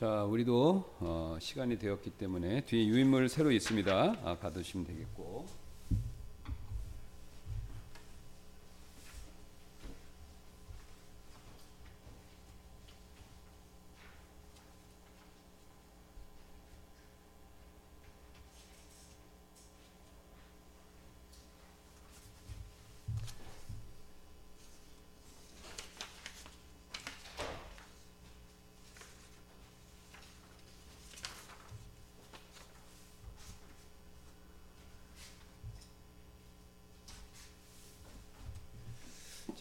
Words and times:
자, 0.00 0.24
우리도 0.24 0.82
어, 1.00 1.36
시간이 1.38 1.78
되었기 1.78 2.12
때문에 2.12 2.62
뒤에 2.62 2.86
유인물 2.86 3.28
새로 3.28 3.50
있습니다. 3.52 4.16
아, 4.24 4.34
받으시면 4.40 4.86
되겠고. 4.86 5.44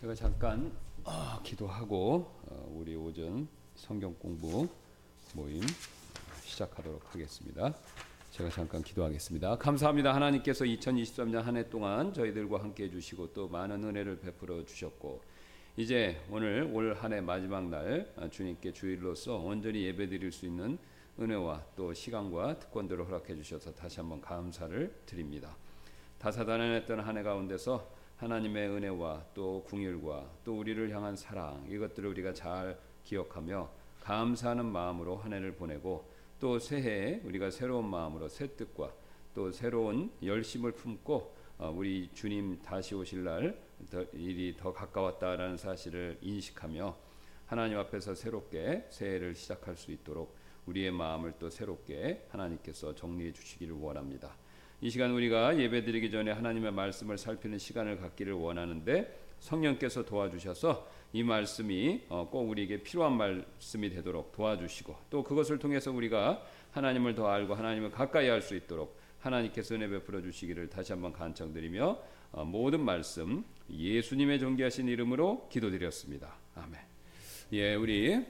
제가 0.09 0.15
잠깐 0.15 0.71
어, 1.03 1.39
기도하고 1.43 2.25
어, 2.47 2.73
우리 2.75 2.95
오전 2.95 3.47
성경 3.75 4.11
공부 4.15 4.67
모임 5.35 5.61
시작하도록 6.43 7.13
하겠습니다. 7.13 7.75
제가 8.31 8.49
잠깐 8.49 8.81
기도하겠습니다. 8.81 9.57
감사합니다. 9.59 10.15
하나님께서 10.15 10.65
2023년 10.65 11.41
한 11.43 11.57
해 11.57 11.69
동안 11.69 12.11
저희들과 12.11 12.59
함께 12.59 12.85
해주시고 12.85 13.33
또 13.33 13.49
많은 13.49 13.83
은혜를 13.83 14.19
베풀어 14.19 14.65
주셨고 14.65 15.21
이제 15.77 16.19
오늘 16.31 16.63
올 16.73 16.95
한 16.95 17.13
해 17.13 17.21
마지막 17.21 17.69
날 17.69 18.11
어, 18.17 18.27
주님께 18.27 18.73
주일로서 18.73 19.35
온전히 19.37 19.83
예배드릴 19.83 20.31
수 20.31 20.47
있는 20.47 20.79
은혜와 21.19 21.65
또 21.75 21.93
시간과 21.93 22.57
특권들을 22.57 23.05
허락해 23.05 23.35
주셔서 23.35 23.75
다시 23.75 23.99
한번 23.99 24.21
감사를 24.21 25.01
드립니다. 25.05 25.55
다사다난했던 26.17 26.99
한 26.99 27.15
해 27.17 27.21
가운데서 27.21 27.98
하나님의 28.19 28.67
은혜와 28.69 29.27
또 29.33 29.63
궁율과 29.63 30.29
또 30.43 30.59
우리를 30.59 30.93
향한 30.93 31.15
사랑 31.15 31.65
이것들을 31.69 32.09
우리가 32.09 32.33
잘 32.33 32.77
기억하며 33.05 33.69
감사하는 34.01 34.65
마음으로 34.65 35.15
한 35.15 35.31
해를 35.31 35.55
보내고 35.55 36.05
또 36.37 36.59
새해에 36.59 37.21
우리가 37.23 37.49
새로운 37.49 37.89
마음으로 37.89 38.27
새 38.27 38.47
뜻과 38.57 38.91
또 39.33 39.51
새로운 39.53 40.11
열심을 40.21 40.73
품고 40.73 41.35
어, 41.59 41.73
우리 41.73 42.09
주님 42.13 42.61
다시 42.61 42.93
오실 42.93 43.23
날 43.23 43.57
일이 44.11 44.53
더 44.57 44.73
가까웠다라는 44.73 45.55
사실을 45.55 46.17
인식하며 46.21 46.97
하나님 47.45 47.77
앞에서 47.77 48.15
새롭게 48.15 48.85
새해를 48.89 49.33
시작할 49.33 49.77
수 49.77 49.91
있도록 49.91 50.35
우리의 50.65 50.91
마음을 50.91 51.35
또 51.39 51.49
새롭게 51.49 52.27
하나님께서 52.29 52.93
정리해 52.95 53.31
주시기를 53.31 53.75
원합니다. 53.75 54.35
이 54.81 54.89
시간 54.89 55.11
우리가 55.11 55.57
예배드리기 55.57 56.09
전에 56.09 56.31
하나님의 56.31 56.71
말씀을 56.71 57.17
살피는 57.17 57.57
시간을 57.57 57.97
갖기를 57.97 58.33
원하는데 58.33 59.13
성령께서 59.39 60.05
도와주셔서 60.05 60.87
이 61.11 61.23
말씀이 61.23 62.03
어, 62.07 62.29
꼭 62.29 62.49
우리에게 62.49 62.83
필요한 62.83 63.17
말씀이 63.17 63.89
되도록 63.89 64.31
도와주시고 64.31 64.95
또 65.09 65.23
그것을 65.23 65.59
통해서 65.59 65.91
우리가 65.91 66.43
하나님을 66.71 67.15
더 67.15 67.27
알고 67.27 67.55
하나님을 67.55 67.91
가까이 67.91 68.29
할 68.29 68.41
수 68.41 68.55
있도록 68.55 68.97
하나님께서 69.19 69.75
은혜 69.75 69.87
베풀어 69.89 70.21
주시기를 70.21 70.69
다시 70.69 70.93
한번 70.93 71.11
간청드리며 71.11 71.99
어, 72.31 72.45
모든 72.45 72.79
말씀 72.81 73.43
예수님의 73.69 74.39
존귀하신 74.39 74.87
이름으로 74.87 75.49
기도드렸습니다. 75.49 76.35
아멘. 76.55 76.79
예, 77.53 77.75
우리 77.75 78.25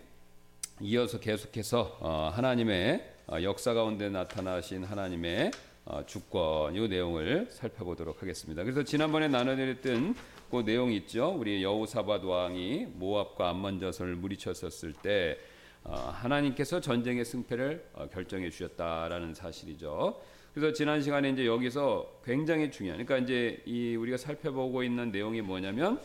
이어서 0.82 1.20
계속해서 1.20 1.98
어, 2.00 2.32
하나님의 2.34 3.18
역사 3.44 3.74
가운데 3.74 4.10
나타나신 4.10 4.84
하나님의 4.84 5.52
어, 5.52 5.69
주권 6.06 6.76
이 6.76 6.88
내용을 6.88 7.48
살펴보도록 7.50 8.22
하겠습니다. 8.22 8.64
그래서 8.64 8.84
지난번에 8.84 9.28
나눠드렸던 9.28 10.16
그 10.52 10.64
내용 10.66 10.92
있죠. 10.94 11.36
우리 11.38 11.64
여호사밧 11.64 12.24
왕이 12.24 12.88
모압과 12.96 13.50
암몬젓을 13.50 14.16
물리쳤었을 14.16 14.94
때 14.94 15.38
어, 15.84 15.94
하나님께서 15.94 16.82
전쟁의 16.82 17.26
승패를 17.26 17.90
어, 17.94 18.08
결정해 18.10 18.50
주셨다라는 18.50 19.34
사실이죠. 19.34 20.22
그래서 20.54 20.74
지난 20.74 21.02
시간에 21.02 21.30
이제 21.30 21.46
여기서 21.46 22.22
굉장히 22.26 22.72
중요한, 22.72 23.04
그러니까 23.04 23.24
이제 23.24 23.62
이 23.66 23.96
우리가 23.96 24.18
살펴보고 24.18 24.84
있는 24.84 25.12
내용이 25.12 25.42
뭐냐면 25.42 26.02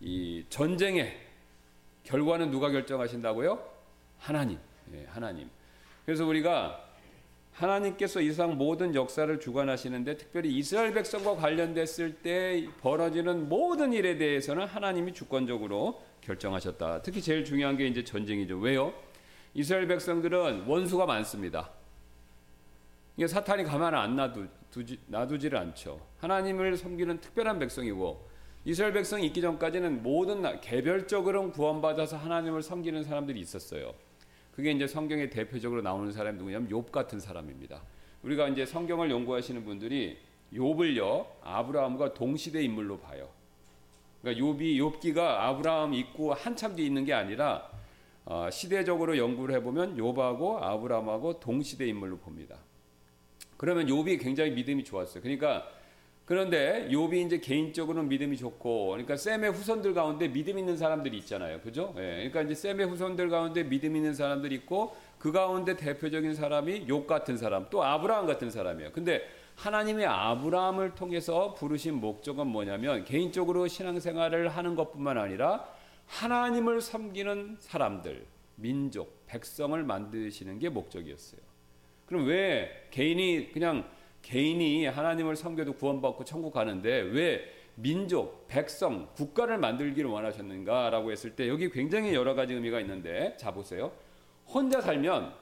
이 0.00 0.44
전쟁의 0.48 1.18
결과는 2.04 2.50
누가 2.50 2.70
결정하신다고요? 2.70 3.62
하나님, 4.18 4.58
예, 4.94 5.06
하나님. 5.08 5.48
그래서 6.04 6.26
우리가 6.26 6.89
하나님께서 7.60 8.20
이상 8.20 8.56
모든 8.56 8.94
역사를 8.94 9.38
주관하시는데 9.38 10.16
특별히 10.16 10.56
이스라엘 10.56 10.94
백성과 10.94 11.36
관련됐을 11.36 12.14
때 12.16 12.66
벌어지는 12.80 13.48
모든 13.48 13.92
일에 13.92 14.16
대해서는 14.16 14.66
하나님이 14.66 15.12
주권적으로 15.12 16.00
결정하셨다. 16.22 17.02
특히 17.02 17.20
제일 17.20 17.44
중요한 17.44 17.76
게 17.76 17.86
이제 17.86 18.02
전쟁이죠. 18.02 18.58
왜요? 18.58 18.94
이스라엘 19.52 19.86
백성들은 19.86 20.64
원수가 20.66 21.04
많습니다. 21.06 21.70
이게 23.16 23.26
사탄이 23.26 23.64
가만 23.64 23.94
안 23.94 24.16
놔두지, 24.16 24.98
놔두지를 25.06 25.58
않죠. 25.58 26.00
하나님을 26.18 26.76
섬기는 26.78 27.20
특별한 27.20 27.58
백성이고 27.58 28.28
이스라엘 28.64 28.92
백성이 28.94 29.26
있기 29.26 29.40
전까지는 29.42 30.02
모든 30.02 30.60
개별적으로 30.60 31.50
구원받아서 31.50 32.16
하나님을 32.16 32.62
섬기는 32.62 33.04
사람들이 33.04 33.38
있었어요. 33.40 33.92
그게 34.52 34.72
이제 34.72 34.86
성경에 34.86 35.30
대표적으로 35.30 35.82
나오는 35.82 36.10
사람이 36.12 36.38
누구냐면 36.38 36.68
욥 36.68 36.90
같은 36.90 37.20
사람입니다. 37.20 37.82
우리가 38.22 38.48
이제 38.48 38.66
성경을 38.66 39.10
연구하시는 39.10 39.64
분들이 39.64 40.18
욥을요 40.52 41.26
아브라함과 41.42 42.14
동시대 42.14 42.62
인물로 42.62 42.98
봐요. 42.98 43.28
그러니까 44.20 44.44
욥이 44.44 44.76
욥기가 44.76 45.18
아브라함 45.18 45.94
있고 45.94 46.34
한참 46.34 46.76
뒤에 46.76 46.86
있는 46.86 47.04
게 47.04 47.14
아니라 47.14 47.70
어, 48.26 48.50
시대적으로 48.50 49.16
연구를 49.16 49.54
해보면 49.56 49.96
욥하고 49.96 50.62
아브라함하고 50.62 51.40
동시대 51.40 51.86
인물로 51.86 52.18
봅니다. 52.18 52.56
그러면 53.56 53.86
욥이 53.86 54.20
굉장히 54.20 54.50
믿음이 54.50 54.84
좋았어요. 54.84 55.22
그러니까 55.22 55.66
그런데 56.30 56.86
욥이 56.92 57.26
이제 57.26 57.40
개인적으로는 57.40 58.08
믿음이 58.08 58.36
좋고 58.36 58.90
그러니까 58.90 59.16
셈의 59.16 59.50
후손들 59.50 59.94
가운데 59.94 60.28
믿음 60.28 60.60
있는 60.60 60.76
사람들이 60.76 61.18
있잖아요. 61.18 61.60
그죠? 61.60 61.92
예. 61.96 62.02
그러니까 62.30 62.42
이제 62.42 62.54
셈의 62.54 62.86
후손들 62.86 63.28
가운데 63.30 63.64
믿음 63.64 63.96
있는 63.96 64.14
사람들이 64.14 64.54
있고 64.54 64.94
그 65.18 65.32
가운데 65.32 65.76
대표적인 65.76 66.36
사람이 66.36 66.86
욥 66.86 67.08
같은 67.08 67.36
사람, 67.36 67.66
또 67.68 67.82
아브라함 67.82 68.28
같은 68.28 68.48
사람이에요. 68.48 68.92
근데 68.92 69.24
하나님의 69.56 70.06
아브라함을 70.06 70.94
통해서 70.94 71.54
부르신 71.54 71.96
목적은 71.96 72.46
뭐냐면 72.46 73.04
개인적으로 73.04 73.66
신앙생활을 73.66 74.50
하는 74.50 74.76
것뿐만 74.76 75.18
아니라 75.18 75.66
하나님을 76.06 76.80
섬기는 76.80 77.56
사람들, 77.58 78.24
민족, 78.54 79.26
백성을 79.26 79.82
만드시는 79.82 80.60
게 80.60 80.68
목적이었어요. 80.68 81.40
그럼 82.06 82.28
왜 82.28 82.86
개인이 82.92 83.50
그냥 83.52 83.84
개인이 84.22 84.86
하나님을 84.86 85.36
섬겨도 85.36 85.74
구원받고 85.74 86.24
천국 86.24 86.52
가는데 86.52 87.00
왜 87.00 87.42
민족, 87.74 88.46
백성, 88.48 89.08
국가를 89.14 89.58
만들기를 89.58 90.08
원하셨는가라고 90.10 91.10
했을 91.12 91.34
때 91.34 91.48
여기 91.48 91.70
굉장히 91.70 92.14
여러 92.14 92.34
가지 92.34 92.54
의미가 92.54 92.80
있는데 92.80 93.36
자 93.36 93.52
보세요. 93.52 93.92
혼자 94.46 94.80
살면 94.80 95.32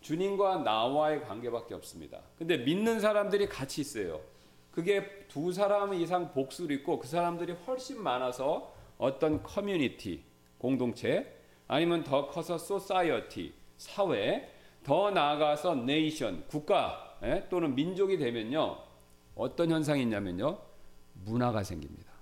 주님과 0.00 0.58
나와의 0.58 1.22
관계밖에 1.22 1.74
없습니다. 1.74 2.20
근데 2.36 2.58
믿는 2.58 3.00
사람들이 3.00 3.48
같이 3.48 3.80
있어요. 3.80 4.20
그게 4.70 5.26
두 5.28 5.52
사람 5.52 5.94
이상 5.94 6.32
복수를 6.32 6.76
있고 6.76 6.98
그 6.98 7.06
사람들이 7.06 7.52
훨씬 7.66 8.02
많아서 8.02 8.74
어떤 8.98 9.42
커뮤니티, 9.42 10.22
공동체 10.58 11.34
아니면 11.66 12.04
더 12.04 12.26
커서 12.26 12.58
society, 12.58 13.54
사회, 13.76 14.50
더 14.82 15.10
나아가서 15.10 15.76
nation, 15.76 16.44
국가 16.48 17.03
예? 17.24 17.46
또는 17.48 17.74
민족이 17.74 18.18
되면요. 18.18 18.78
어떤 19.34 19.70
현상이 19.70 20.02
있냐면요. 20.02 20.58
문화가 21.24 21.62
생깁니다. 21.62 22.12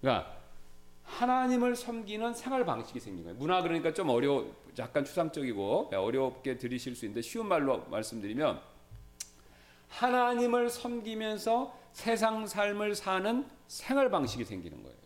그러니까 0.00 0.38
하나님을 1.04 1.74
섬기는 1.74 2.34
생활 2.34 2.64
방식이 2.64 3.00
생긴 3.00 3.24
거예요. 3.24 3.38
문화 3.38 3.62
그러니까 3.62 3.92
좀 3.92 4.10
어려 4.10 4.44
약간 4.78 5.04
추상적이고 5.04 5.90
어렵게 5.92 6.58
들으실 6.58 6.94
수 6.94 7.06
있는데 7.06 7.22
쉬운 7.22 7.46
말로 7.46 7.84
말씀드리면 7.86 8.60
하나님을 9.88 10.70
섬기면서 10.70 11.76
세상 11.92 12.46
삶을 12.46 12.94
사는 12.94 13.46
생활 13.66 14.10
방식이 14.10 14.44
생기는 14.44 14.82
거예요. 14.82 14.96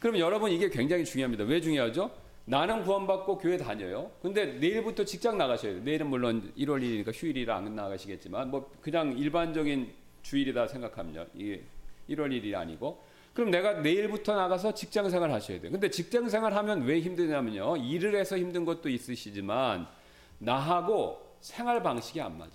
그럼 0.00 0.18
여러분 0.18 0.50
이게 0.50 0.68
굉장히 0.68 1.04
중요합니다. 1.04 1.44
왜 1.44 1.60
중요하죠? 1.60 2.10
나는 2.44 2.82
구원받고 2.82 3.38
교회 3.38 3.56
다녀요. 3.56 4.10
근데 4.20 4.46
내일부터 4.46 5.04
직장 5.04 5.38
나가셔야 5.38 5.74
돼요. 5.74 5.82
내일은 5.84 6.08
물론 6.08 6.52
1월 6.58 6.82
1일이니까 6.82 7.12
휴일이라 7.14 7.56
안 7.56 7.74
나가시겠지만 7.74 8.50
뭐 8.50 8.70
그냥 8.80 9.16
일반적인 9.16 9.92
주일이다 10.22 10.66
생각하면요. 10.66 11.26
이게 11.34 11.62
1월 12.10 12.28
1일이 12.30 12.54
아니고 12.54 13.02
그럼 13.32 13.50
내가 13.50 13.74
내일부터 13.74 14.34
나가서 14.34 14.74
직장 14.74 15.08
생활 15.08 15.30
하셔야 15.30 15.60
돼요. 15.60 15.70
근데 15.70 15.88
직장 15.88 16.28
생활 16.28 16.54
하면 16.54 16.82
왜 16.82 17.00
힘드냐면요. 17.00 17.76
일을 17.76 18.16
해서 18.16 18.36
힘든 18.36 18.64
것도 18.64 18.88
있으시지만 18.88 19.86
나하고 20.38 21.36
생활 21.40 21.82
방식이 21.82 22.20
안 22.20 22.36
맞아요. 22.36 22.50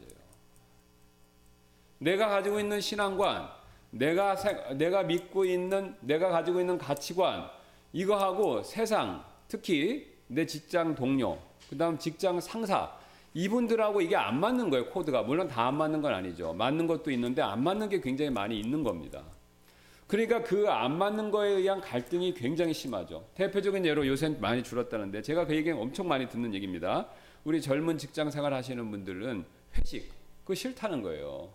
내가 2.00 2.28
가지고 2.28 2.60
있는 2.60 2.80
신앙관, 2.80 3.50
내가 3.90 4.36
내가 4.76 5.02
믿고 5.04 5.46
있는 5.46 5.96
내가 6.02 6.30
가지고 6.30 6.60
있는 6.60 6.78
가치관 6.78 7.50
이거하고 7.94 8.62
세상 8.62 9.24
특히 9.48 10.08
내 10.28 10.46
직장 10.46 10.96
동료, 10.96 11.38
그다음 11.70 11.98
직장 11.98 12.40
상사 12.40 12.92
이분들하고 13.34 14.02
이게 14.02 14.16
안 14.16 14.40
맞는 14.40 14.70
거예요. 14.70 14.88
코드가 14.88 15.24
물론 15.24 15.48
다 15.48 15.68
안 15.68 15.78
맞는 15.78 16.02
건 16.02 16.14
아니죠. 16.14 16.54
맞는 16.54 16.88
것도 16.88 17.12
있는데 17.12 17.42
안 17.42 17.64
맞는 17.64 17.90
게 17.90 18.02
굉장히 18.02 18.32
많이 18.32 18.60
있는 18.60 18.84
겁니다. 18.84 19.24
그러니까 20.08 20.42
그 20.42 20.68
안 20.70 20.98
맞는 20.98 21.32
거에 21.32 21.50
의한 21.50 21.82
갈등이 21.82 22.34
굉장히 22.34 22.74
심하죠. 22.74 23.28
대표적인 23.36 23.86
예로 23.86 24.08
요새 24.08 24.30
많이 24.30 24.64
줄었다는데 24.64 25.22
제가 25.22 25.46
그 25.46 25.56
얘기 25.56 25.70
엄청 25.72 26.08
많이 26.08 26.28
듣는 26.30 26.54
얘기입니다. 26.54 27.08
우리 27.44 27.62
젊은 27.62 27.98
직장 27.98 28.32
생활 28.32 28.54
하시는 28.54 28.90
분들은 28.90 29.46
회식 29.78 30.12
그거 30.44 30.56
싫다는 30.56 31.02
거예요. 31.02 31.50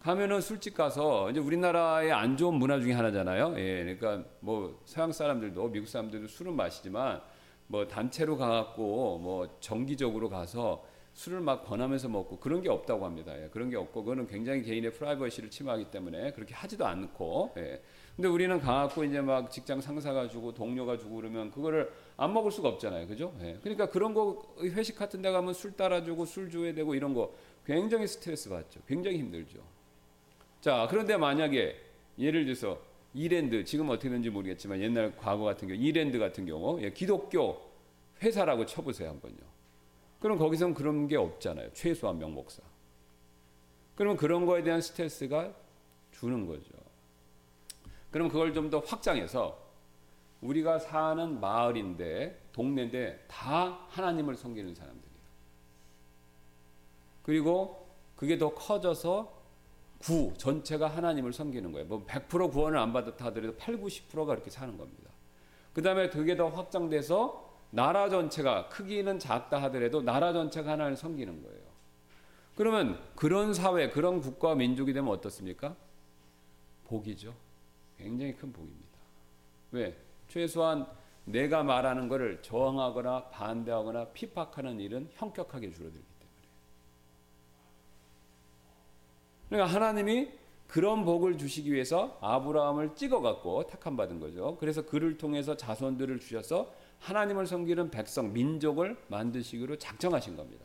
가면은 0.00 0.40
술집 0.40 0.74
가서 0.74 1.30
이제 1.30 1.40
우리나라의 1.40 2.10
안 2.10 2.38
좋은 2.38 2.54
문화 2.54 2.80
중에 2.80 2.92
하나잖아요. 2.94 3.54
예, 3.58 3.96
그러니까 3.98 4.26
뭐 4.40 4.80
서양 4.86 5.12
사람들도 5.12 5.68
미국 5.68 5.86
사람들도 5.86 6.26
술은 6.26 6.56
마시지만 6.56 7.20
뭐 7.66 7.86
단체로 7.86 8.38
가갖고 8.38 9.18
뭐 9.18 9.58
정기적으로 9.60 10.30
가서 10.30 10.82
술을 11.12 11.40
막 11.40 11.66
권하면서 11.66 12.08
먹고 12.08 12.38
그런 12.38 12.62
게 12.62 12.70
없다고 12.70 13.04
합니다. 13.04 13.38
예, 13.42 13.48
그런 13.48 13.68
게 13.68 13.76
없고 13.76 14.04
그거는 14.04 14.26
굉장히 14.26 14.62
개인의 14.62 14.94
프라이버시를 14.94 15.50
침해하기 15.50 15.90
때문에 15.90 16.32
그렇게 16.32 16.54
하지도 16.54 16.86
않고. 16.86 17.52
예. 17.58 17.82
근데 18.16 18.26
우리는 18.28 18.58
가갖고 18.58 19.04
이제 19.04 19.20
막 19.20 19.50
직장 19.50 19.82
상사가 19.82 20.28
주고 20.28 20.54
동료가 20.54 20.96
주고 20.96 21.16
그러면 21.16 21.50
그거를 21.50 21.92
안 22.16 22.32
먹을 22.32 22.50
수가 22.50 22.70
없잖아요. 22.70 23.06
그죠? 23.06 23.34
예. 23.42 23.58
그러니까 23.60 23.90
그런 23.90 24.14
거 24.14 24.42
회식 24.62 24.96
같은 24.96 25.20
데 25.20 25.30
가면 25.30 25.52
술 25.52 25.72
따라주고 25.76 26.24
술 26.24 26.50
줘야 26.50 26.72
되고 26.72 26.94
이런 26.94 27.12
거 27.12 27.34
굉장히 27.66 28.06
스트레스 28.06 28.48
받죠. 28.48 28.80
굉장히 28.86 29.18
힘들죠. 29.18 29.60
자, 30.60 30.86
그런데 30.90 31.16
만약에 31.16 31.76
예를 32.18 32.44
들어서 32.44 32.78
이랜드 33.14 33.64
지금 33.64 33.88
어떻게 33.88 34.08
되는지 34.08 34.30
모르겠지만 34.30 34.80
옛날 34.80 35.16
과거 35.16 35.44
같은 35.44 35.68
경우 35.68 35.80
이랜드 35.80 36.18
같은 36.18 36.46
경우 36.46 36.80
예, 36.82 36.90
기독교 36.92 37.70
회사라고 38.22 38.66
쳐보세요 38.66 39.08
한번요. 39.08 39.36
그럼 40.20 40.38
거기선 40.38 40.74
그런 40.74 41.08
게 41.08 41.16
없잖아요. 41.16 41.72
최소한 41.72 42.18
명목사. 42.18 42.62
그러면 43.94 44.16
그런 44.16 44.46
거에 44.46 44.62
대한 44.62 44.80
스트레스가 44.80 45.54
주는 46.12 46.46
거죠. 46.46 46.70
그럼 48.10 48.28
그걸 48.28 48.52
좀 48.52 48.70
더 48.70 48.80
확장해서 48.80 49.58
우리가 50.42 50.78
사는 50.78 51.40
마을인데 51.40 52.48
동네인데 52.52 53.24
다 53.28 53.86
하나님을 53.88 54.36
섬기는 54.36 54.74
사람들이에요. 54.74 55.20
그리고 57.22 57.88
그게 58.16 58.38
더 58.38 58.54
커져서 58.54 59.39
구 60.00 60.32
전체가 60.36 60.88
하나님을 60.88 61.32
섬기는 61.32 61.72
거예요. 61.72 61.86
뭐 61.86 62.04
100% 62.06 62.50
구원을 62.50 62.78
안 62.78 62.92
받았다 62.92 63.26
하더라도 63.26 63.56
8, 63.56 63.78
90%가 63.78 64.24
그렇게 64.24 64.50
사는 64.50 64.76
겁니다. 64.76 65.10
그 65.72 65.82
다음에 65.82 66.08
그게 66.08 66.36
더 66.36 66.48
확장돼서 66.48 67.48
나라 67.70 68.08
전체가 68.08 68.68
크기는 68.68 69.18
작다 69.18 69.62
하더라도 69.62 70.02
나라 70.02 70.32
전체가 70.32 70.72
하나님을 70.72 70.96
섬기는 70.96 71.42
거예요. 71.42 71.60
그러면 72.56 73.00
그런 73.14 73.54
사회, 73.54 73.90
그런 73.90 74.20
국가 74.20 74.54
민족이 74.54 74.92
되면 74.92 75.10
어떻습니까? 75.12 75.76
복이죠. 76.84 77.34
굉장히 77.96 78.34
큰 78.34 78.52
복입니다. 78.52 78.98
왜? 79.70 79.96
최소한 80.28 80.86
내가 81.24 81.62
말하는 81.62 82.08
것을 82.08 82.42
저항하거나 82.42 83.28
반대하거나 83.28 84.06
핍박하는 84.08 84.80
일은 84.80 85.08
현격하게 85.12 85.70
줄어들기 85.70 86.04
때문에. 86.18 86.48
그러니까 89.50 89.74
하나님이 89.74 90.30
그런 90.66 91.04
복을 91.04 91.36
주시기 91.36 91.72
위해서 91.72 92.16
아브라함을 92.20 92.94
찍어갖고 92.94 93.66
택함 93.66 93.96
받은 93.96 94.20
거죠. 94.20 94.56
그래서 94.60 94.86
그를 94.86 95.18
통해서 95.18 95.56
자손들을 95.56 96.20
주셔서 96.20 96.72
하나님을 97.00 97.46
섬기는 97.46 97.90
백성, 97.90 98.32
민족을 98.32 98.96
만드시기로 99.08 99.76
작정하신 99.76 100.36
겁니다. 100.36 100.64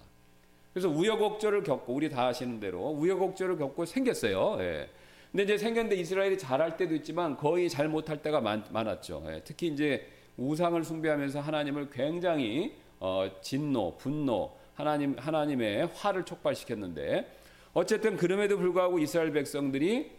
그래서 0.73 0.89
우여곡절을 0.89 1.63
겪고 1.63 1.93
우리 1.93 2.09
다 2.09 2.27
아시는 2.27 2.59
대로 2.59 2.89
우여곡절을 2.91 3.57
겪고 3.57 3.85
생겼어요. 3.85 4.57
예. 4.59 4.89
근데 5.31 5.43
이제 5.43 5.57
생겼는데 5.57 5.95
이스라엘이 5.95 6.37
잘할 6.37 6.77
때도 6.77 6.93
있지만 6.95 7.35
거의 7.35 7.69
잘 7.69 7.89
못할 7.89 8.21
때가 8.21 8.41
많, 8.41 8.63
았죠 8.87 9.23
예. 9.27 9.41
특히 9.43 9.67
이제 9.67 10.07
우상을 10.37 10.83
숭배하면서 10.83 11.39
하나님을 11.39 11.89
굉장히 11.89 12.75
어, 12.99 13.27
진노, 13.41 13.97
분노, 13.97 14.51
하나님 14.75 15.15
하나님의 15.17 15.87
화를 15.95 16.25
촉발시켰는데 16.25 17.25
어쨌든 17.75 18.15
그럼에도 18.15 18.57
불구하고 18.57 18.99
이스라엘 18.99 19.33
백성들이 19.33 20.09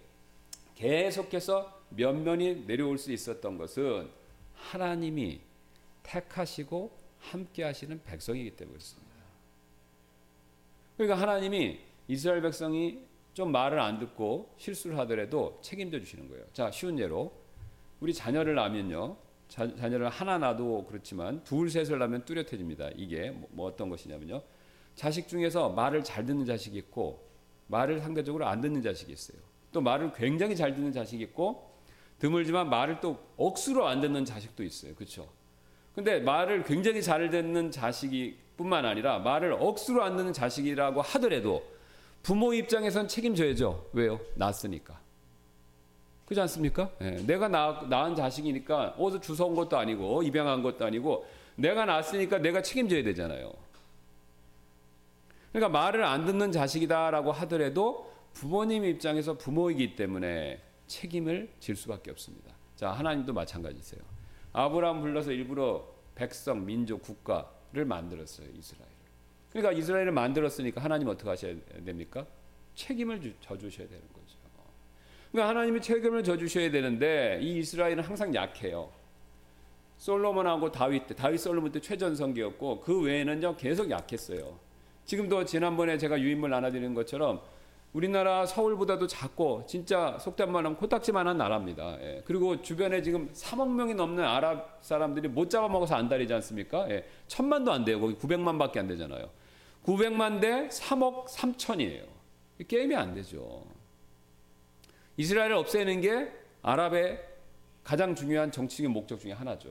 계속해서 0.74 1.84
면면이 1.88 2.66
내려올 2.66 2.98
수 2.98 3.10
있었던 3.10 3.56
것은 3.56 4.10
하나님이 4.54 5.40
택하시고 6.02 6.92
함께 7.18 7.64
하시는 7.64 7.98
백성이기 8.04 8.56
때문이었습니다. 8.56 9.10
그러니까 10.98 11.18
하나님이 11.18 11.80
이스라엘 12.08 12.42
백성이 12.42 12.98
좀 13.32 13.52
말을 13.52 13.80
안 13.80 13.98
듣고 14.00 14.52
실수를 14.58 14.98
하더라도 14.98 15.58
책임져 15.62 15.98
주시는 16.00 16.28
거예요. 16.28 16.44
자, 16.52 16.70
쉬운 16.70 16.98
예로 16.98 17.32
우리 18.00 18.12
자녀를 18.12 18.54
낳으면요. 18.54 19.16
자, 19.48 19.74
자녀를 19.76 20.10
하나 20.10 20.36
낳아도 20.36 20.84
그렇지만 20.86 21.42
둘, 21.42 21.70
셋을 21.70 21.98
낳으면 21.98 22.26
뚜렷해집니다. 22.26 22.90
이게 22.96 23.30
뭐, 23.30 23.48
뭐 23.52 23.66
어떤 23.66 23.88
것이냐면요. 23.88 24.42
자식 24.94 25.26
중에서 25.26 25.70
말을 25.70 26.04
잘 26.04 26.26
듣는 26.26 26.44
자식이 26.44 26.76
있고 26.76 27.25
말을 27.68 28.00
상대적으로 28.00 28.46
안 28.46 28.60
듣는 28.60 28.82
자식이 28.82 29.12
있어요. 29.12 29.38
또 29.72 29.80
말을 29.80 30.12
굉장히 30.12 30.56
잘 30.56 30.74
듣는 30.74 30.92
자식이 30.92 31.22
있고 31.24 31.70
드물지만 32.18 32.70
말을 32.70 33.00
또 33.00 33.18
억수로 33.36 33.86
안 33.86 34.00
듣는 34.00 34.24
자식도 34.24 34.62
있어요. 34.62 34.94
그렇죠? 34.94 35.28
근데 35.94 36.20
말을 36.20 36.64
굉장히 36.64 37.02
잘 37.02 37.28
듣는 37.30 37.70
자식이 37.70 38.38
뿐만 38.56 38.84
아니라 38.84 39.18
말을 39.18 39.54
억수로 39.58 40.02
안 40.02 40.16
듣는 40.16 40.32
자식이라고 40.32 41.02
하더라도 41.02 41.62
부모 42.22 42.52
입장에선 42.52 43.08
책임져야죠. 43.08 43.90
왜요? 43.92 44.20
낳았으니까. 44.34 44.98
그렇지 46.24 46.40
않습니까? 46.40 46.90
네. 46.98 47.24
내가 47.24 47.48
낳, 47.48 47.86
낳은 47.88 48.16
자식이니까 48.16 48.96
어디서 48.98 49.20
주워온 49.20 49.54
것도 49.54 49.78
아니고 49.78 50.22
입양한 50.22 50.62
것도 50.62 50.84
아니고 50.84 51.26
내가 51.54 51.84
낳았으니까 51.84 52.38
내가 52.38 52.62
책임져야 52.62 53.02
되잖아요. 53.04 53.52
그러니까 55.56 55.70
말을 55.70 56.04
안 56.04 56.26
듣는 56.26 56.52
자식이다라고 56.52 57.32
하더라도 57.32 58.12
부모님 58.34 58.84
입장에서 58.84 59.38
부모이기 59.38 59.96
때문에 59.96 60.60
책임을 60.86 61.48
질 61.60 61.74
수밖에 61.76 62.10
없습니다. 62.10 62.52
자, 62.74 62.90
하나님도 62.90 63.32
마찬가지세요. 63.32 64.02
아브라함 64.52 65.00
불러서 65.00 65.32
일부러 65.32 65.88
백성, 66.14 66.66
민족, 66.66 67.00
국가를 67.00 67.86
만들었어요. 67.86 68.48
이스라엘. 68.54 68.86
그러니까 69.50 69.72
이스라엘을 69.72 70.12
만들었으니까 70.12 70.84
하나님 70.84 71.08
어떻게 71.08 71.30
하셔야 71.30 71.54
됩니까? 71.86 72.26
책임을 72.74 73.22
주, 73.22 73.32
져주셔야 73.40 73.88
되는 73.88 74.02
거죠. 74.12 74.36
그러니까 75.32 75.48
하나님이 75.48 75.80
책임을 75.80 76.22
져주셔야 76.22 76.70
되는데 76.70 77.38
이 77.40 77.60
이스라엘은 77.60 78.00
항상 78.00 78.34
약해요. 78.34 78.92
솔로몬하고 79.96 80.70
다윗 80.70 81.06
때, 81.06 81.14
다윗 81.14 81.38
솔로몬 81.38 81.72
때 81.72 81.80
최전성기였고 81.80 82.80
그 82.82 83.00
외에는요 83.00 83.56
계속 83.56 83.90
약했어요. 83.90 84.65
지금도 85.06 85.44
지난번에 85.44 85.96
제가 85.98 86.20
유인물 86.20 86.50
나눠드리는 86.50 86.92
것처럼 86.94 87.40
우리나라 87.92 88.44
서울보다도 88.44 89.06
작고 89.06 89.64
진짜 89.66 90.18
속담 90.20 90.52
말하면 90.52 90.76
코딱지만한 90.76 91.38
나라입니다. 91.38 91.96
예. 92.02 92.22
그리고 92.26 92.60
주변에 92.60 93.00
지금 93.00 93.32
3억 93.32 93.70
명이 93.70 93.94
넘는 93.94 94.22
아랍 94.22 94.80
사람들이 94.82 95.28
못 95.28 95.48
잡아먹어서 95.48 95.94
안달이지 95.94 96.34
않습니까? 96.34 96.90
예. 96.90 97.06
천만도 97.28 97.72
안 97.72 97.84
돼요. 97.84 97.98
거기 97.98 98.14
900만밖에 98.16 98.78
안 98.78 98.88
되잖아요. 98.88 99.30
900만 99.84 100.40
대 100.40 100.68
3억 100.68 101.26
3천이에요. 101.28 102.04
게임이 102.68 102.94
안 102.94 103.14
되죠. 103.14 103.64
이스라엘을 105.16 105.54
없애는 105.54 106.00
게 106.00 106.32
아랍의 106.62 107.20
가장 107.84 108.14
중요한 108.14 108.50
정치적인 108.50 108.90
목적 108.90 109.20
중에 109.20 109.32
하나죠. 109.32 109.70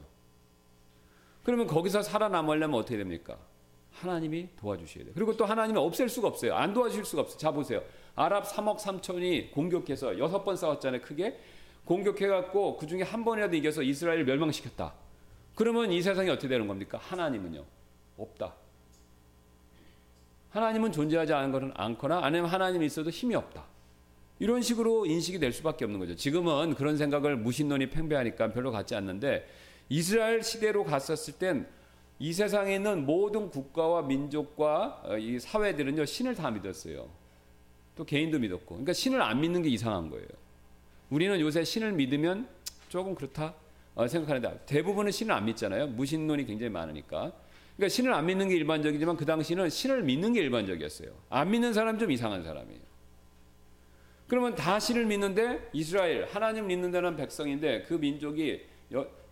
그러면 1.44 1.68
거기서 1.68 2.02
살아남으려면 2.02 2.80
어떻게 2.80 2.98
됩니까? 2.98 3.38
하나님이 3.96 4.50
도와주셔야 4.58 5.06
돼요. 5.06 5.14
그리고 5.16 5.36
또 5.38 5.46
하나님이 5.46 5.80
없앨 5.80 6.10
수가 6.10 6.28
없어요. 6.28 6.56
안 6.56 6.74
도와주실 6.74 7.06
수가 7.06 7.22
없어요. 7.24 7.38
자 7.38 7.52
보세요. 7.52 7.82
아랍 8.16 8.46
3억 8.46 8.78
3천이 8.78 9.52
공격해서 9.52 10.20
여섯 10.20 10.44
번 10.44 10.58
싸웠잖아요. 10.58 11.02
크게 11.02 11.40
공격해갖고 11.86 12.78
그 12.78 12.88
중에 12.88 13.04
한 13.04 13.24
번이라도 13.24 13.56
이겨서 13.56 13.84
이스라엘을 13.84 14.26
멸망시켰다. 14.26 14.94
그러면 15.56 15.92
이 15.92 16.02
세상이 16.02 16.30
어떻게 16.30 16.48
되는 16.48 16.68
겁니까? 16.68 17.00
하나님은요 17.02 17.64
없다. 18.18 18.54
하나님은 20.50 20.92
존재하지 20.92 21.34
않거나 21.34 22.20
아니면 22.24 22.50
하나님이 22.50 22.86
있어도 22.86 23.10
힘이 23.10 23.36
없다. 23.36 23.66
이런 24.40 24.62
식으로 24.62 25.06
인식이 25.06 25.40
될 25.40 25.54
수밖에 25.54 25.86
없는 25.86 26.00
거죠. 26.00 26.16
지금은 26.16 26.76
그런 26.76 26.98
생각을 26.98 27.38
무신론이 27.38 27.90
팽배하니까 27.90 28.52
별로 28.52 28.72
같지 28.72 28.96
않는데 28.96 29.48
이스라엘 29.88 30.44
시대로 30.44 30.84
갔었을 30.84 31.36
땐 31.36 31.68
이 32.20 32.32
세상에 32.32 32.76
있는 32.76 33.06
모든 33.06 33.50
국가와 33.50 34.04
민족과 34.04 35.02
어, 35.04 35.18
이 35.18 35.40
사회들은요 35.40 36.06
신을 36.06 36.36
다 36.36 36.50
믿었어요. 36.50 37.10
또 37.96 38.04
개인도 38.04 38.40
믿었고, 38.40 38.68
그러니까 38.68 38.94
신을 38.94 39.22
안 39.22 39.40
믿는 39.40 39.62
게 39.62 39.70
이상한 39.70 40.10
거예요. 40.10 40.28
우리는 41.10 41.40
요새 41.40 41.64
신을 41.64 41.94
믿으면 41.94 42.48
조금 42.90 43.16
그렇다 43.16 43.54
어, 43.96 44.08
생각하는데 44.08 44.66
대부분은 44.66 45.12
신을 45.12 45.34
안 45.34 45.46
믿잖아요. 45.46 45.88
무신론이 45.88 46.46
굉장히 46.46 46.70
많으니까. 46.70 47.32
그러니까 47.76 47.90
신을 47.90 48.14
안 48.14 48.26
믿는 48.26 48.50
게 48.50 48.56
일반적이지만 48.56 49.18
그 49.18 49.26
당시는 49.26 49.70
신을 49.70 50.04
믿는 50.04 50.34
게 50.34 50.42
일반적이었어요. 50.42 51.10
안 51.30 51.52
믿는 51.52 51.74
사람 51.74 51.98
좀 52.00 52.12
이상한 52.12 52.44
사람이에요. 52.44 52.82
그러면 54.28 54.56
다 54.56 54.80
신을 54.80 55.06
믿는데 55.06 55.70
이스라엘 55.74 56.26
하나님 56.26 56.68
믿는다는 56.68 57.16
백성인데 57.16 57.84
그 57.84 57.94
민족이 57.94 58.62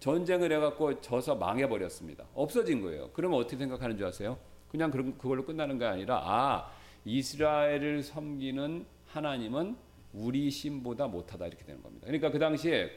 전쟁을 0.04 0.52
해갖고 0.52 1.00
져서 1.00 1.36
망해버렸습니다. 1.36 2.26
없어진 2.34 2.82
거예요. 2.82 3.10
그러면 3.14 3.40
어떻게 3.40 3.56
생각하는 3.56 3.96
줄 3.96 4.06
아세요? 4.06 4.38
그냥 4.68 4.92
그걸로 4.92 5.46
끝나는 5.46 5.80
게 5.80 5.86
아니라 5.86 6.22
아 6.26 6.72
이스라엘을 7.06 8.04
섬기는 8.04 8.86
하나님은 9.06 9.78
우리 10.12 10.52
신보다 10.52 11.08
못하다 11.08 11.48
이렇게 11.48 11.64
되는 11.64 11.82
겁니다. 11.82 12.06
그러니까 12.06 12.32
그 12.32 12.38
당시에 12.38 12.92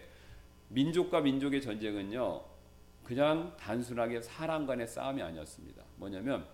민족과 0.70 1.20
민족의 1.20 1.62
전쟁은요 1.62 2.42
그냥 3.04 3.54
단순하게 3.56 4.22
사람 4.22 4.66
간의 4.66 4.88
싸움이 4.88 5.22
아니었습니다. 5.22 5.84
뭐냐면 5.94 6.44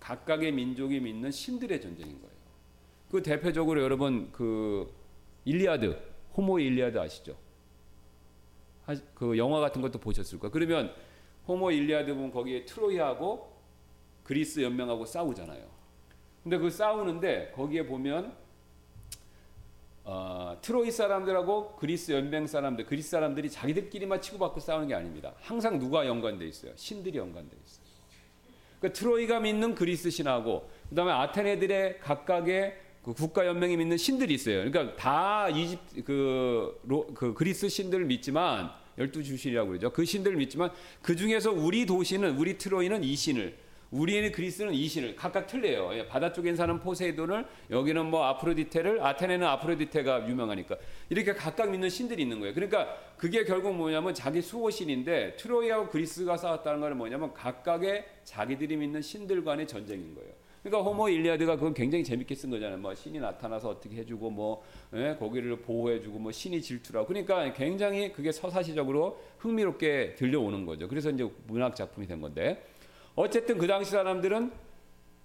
각각의 0.00 0.52
민족이 0.52 1.00
믿는 1.00 1.30
신들의 1.30 1.82
전쟁인 1.82 2.18
거예요. 2.22 2.34
그 3.10 3.22
대표적으로 3.22 3.82
여러분 3.82 4.32
그 4.32 4.90
일리아드, 5.44 5.98
호모 6.34 6.60
일리아드 6.60 6.98
아시죠? 6.98 7.36
그 9.14 9.36
영화 9.36 9.60
같은 9.60 9.82
것도 9.82 9.98
보셨을 9.98 10.38
거예요. 10.38 10.50
그러면 10.50 10.94
호모 11.46 11.70
일리아드 11.70 12.14
보면 12.14 12.30
거기에 12.30 12.64
트로이하고 12.64 13.56
그리스 14.22 14.60
연맹하고 14.60 15.04
싸우잖아요. 15.04 15.64
근데 16.42 16.58
그 16.58 16.70
싸우는데 16.70 17.52
거기에 17.54 17.86
보면 17.86 18.34
어, 20.04 20.56
트로이 20.62 20.90
사람들하고 20.90 21.76
그리스 21.76 22.12
연맹 22.12 22.46
사람들, 22.46 22.86
그리스 22.86 23.10
사람들이 23.10 23.50
자기들끼리만 23.50 24.22
치고받고 24.22 24.60
싸우는 24.60 24.88
게 24.88 24.94
아닙니다. 24.94 25.34
항상 25.38 25.78
누가 25.78 26.06
연관돼 26.06 26.46
있어요? 26.46 26.72
신들이 26.76 27.18
연관돼 27.18 27.54
있어요. 27.62 27.86
그러니까 28.78 28.98
트로이가 28.98 29.40
믿는 29.40 29.74
그리스 29.74 30.08
신하고 30.08 30.70
그다음에 30.88 31.12
아테네들의 31.12 32.00
각각의 32.00 32.80
그 33.08 33.14
국가 33.14 33.46
연맹이 33.46 33.78
믿는 33.78 33.96
신들이 33.96 34.34
있어요. 34.34 34.70
그러니까 34.70 34.94
다 34.94 35.48
이집 35.48 35.78
그, 36.04 36.78
로, 36.84 37.06
그 37.14 37.32
그리스 37.32 37.66
신들을 37.66 38.04
믿지만 38.04 38.70
열두 38.98 39.24
주신이라고 39.24 39.68
그러죠. 39.68 39.90
그 39.90 40.04
신들을 40.04 40.36
믿지만 40.36 40.70
그 41.00 41.16
중에서 41.16 41.50
우리 41.50 41.86
도시는 41.86 42.36
우리 42.36 42.58
트로이는 42.58 43.02
이 43.04 43.16
신을 43.16 43.56
우리의 43.92 44.30
그리스는 44.30 44.74
이 44.74 44.86
신을 44.86 45.16
각각 45.16 45.46
틀려요. 45.46 45.94
예, 45.94 46.06
바다 46.06 46.34
쪽에 46.34 46.54
사는 46.54 46.78
포세이돈을 46.78 47.46
여기는 47.70 48.04
뭐 48.04 48.24
아프로디테를 48.24 49.02
아테네는 49.02 49.46
아프로디테가 49.46 50.28
유명하니까 50.28 50.76
이렇게 51.08 51.32
각각 51.32 51.70
믿는 51.70 51.88
신들이 51.88 52.24
있는 52.24 52.40
거예요. 52.40 52.52
그러니까 52.52 52.94
그게 53.16 53.44
결국 53.44 53.74
뭐냐면 53.74 54.12
자기 54.12 54.42
수호신인데 54.42 55.36
트로이하고 55.36 55.88
그리스가 55.88 56.36
싸웠다는 56.36 56.80
건 56.80 56.98
뭐냐면 56.98 57.32
각각의 57.32 58.04
자기들이 58.24 58.76
믿는 58.76 59.00
신들 59.00 59.42
간의 59.44 59.66
전쟁인 59.66 60.14
거예요. 60.14 60.30
그러니까 60.68 60.90
호모 60.90 61.08
일리아드가 61.08 61.56
그건 61.56 61.74
굉장히 61.74 62.04
재밌게 62.04 62.34
쓴 62.34 62.50
거잖아요. 62.50 62.78
뭐 62.78 62.94
신이 62.94 63.18
나타나서 63.18 63.70
어떻게 63.70 63.96
해주고 63.96 64.30
뭐 64.30 64.62
예, 64.94 65.16
거기를 65.18 65.60
보호해주고 65.62 66.18
뭐 66.18 66.30
신이 66.30 66.60
질투라고 66.60 67.08
그러니까 67.08 67.52
굉장히 67.54 68.12
그게 68.12 68.30
서사시적으로 68.30 69.18
흥미롭게 69.38 70.14
들려오는 70.14 70.66
거죠. 70.66 70.86
그래서 70.88 71.10
이제 71.10 71.28
문학 71.46 71.74
작품이 71.74 72.06
된 72.06 72.20
건데 72.20 72.64
어쨌든 73.14 73.58
그 73.58 73.66
당시 73.66 73.90
사람들은 73.90 74.52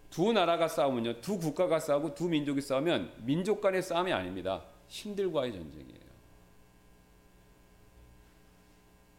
두 0.10 0.32
나라가 0.32 0.68
싸우면요, 0.68 1.22
두 1.22 1.40
국가가 1.40 1.80
싸우고 1.80 2.14
두 2.14 2.30
민족이 2.30 2.62
싸우면 2.62 3.12
민족 3.24 3.62
간의 3.62 3.82
싸움이 3.82 4.14
아닙니다. 4.14 4.64
신들과의 4.88 5.52
전쟁이에요. 5.52 6.04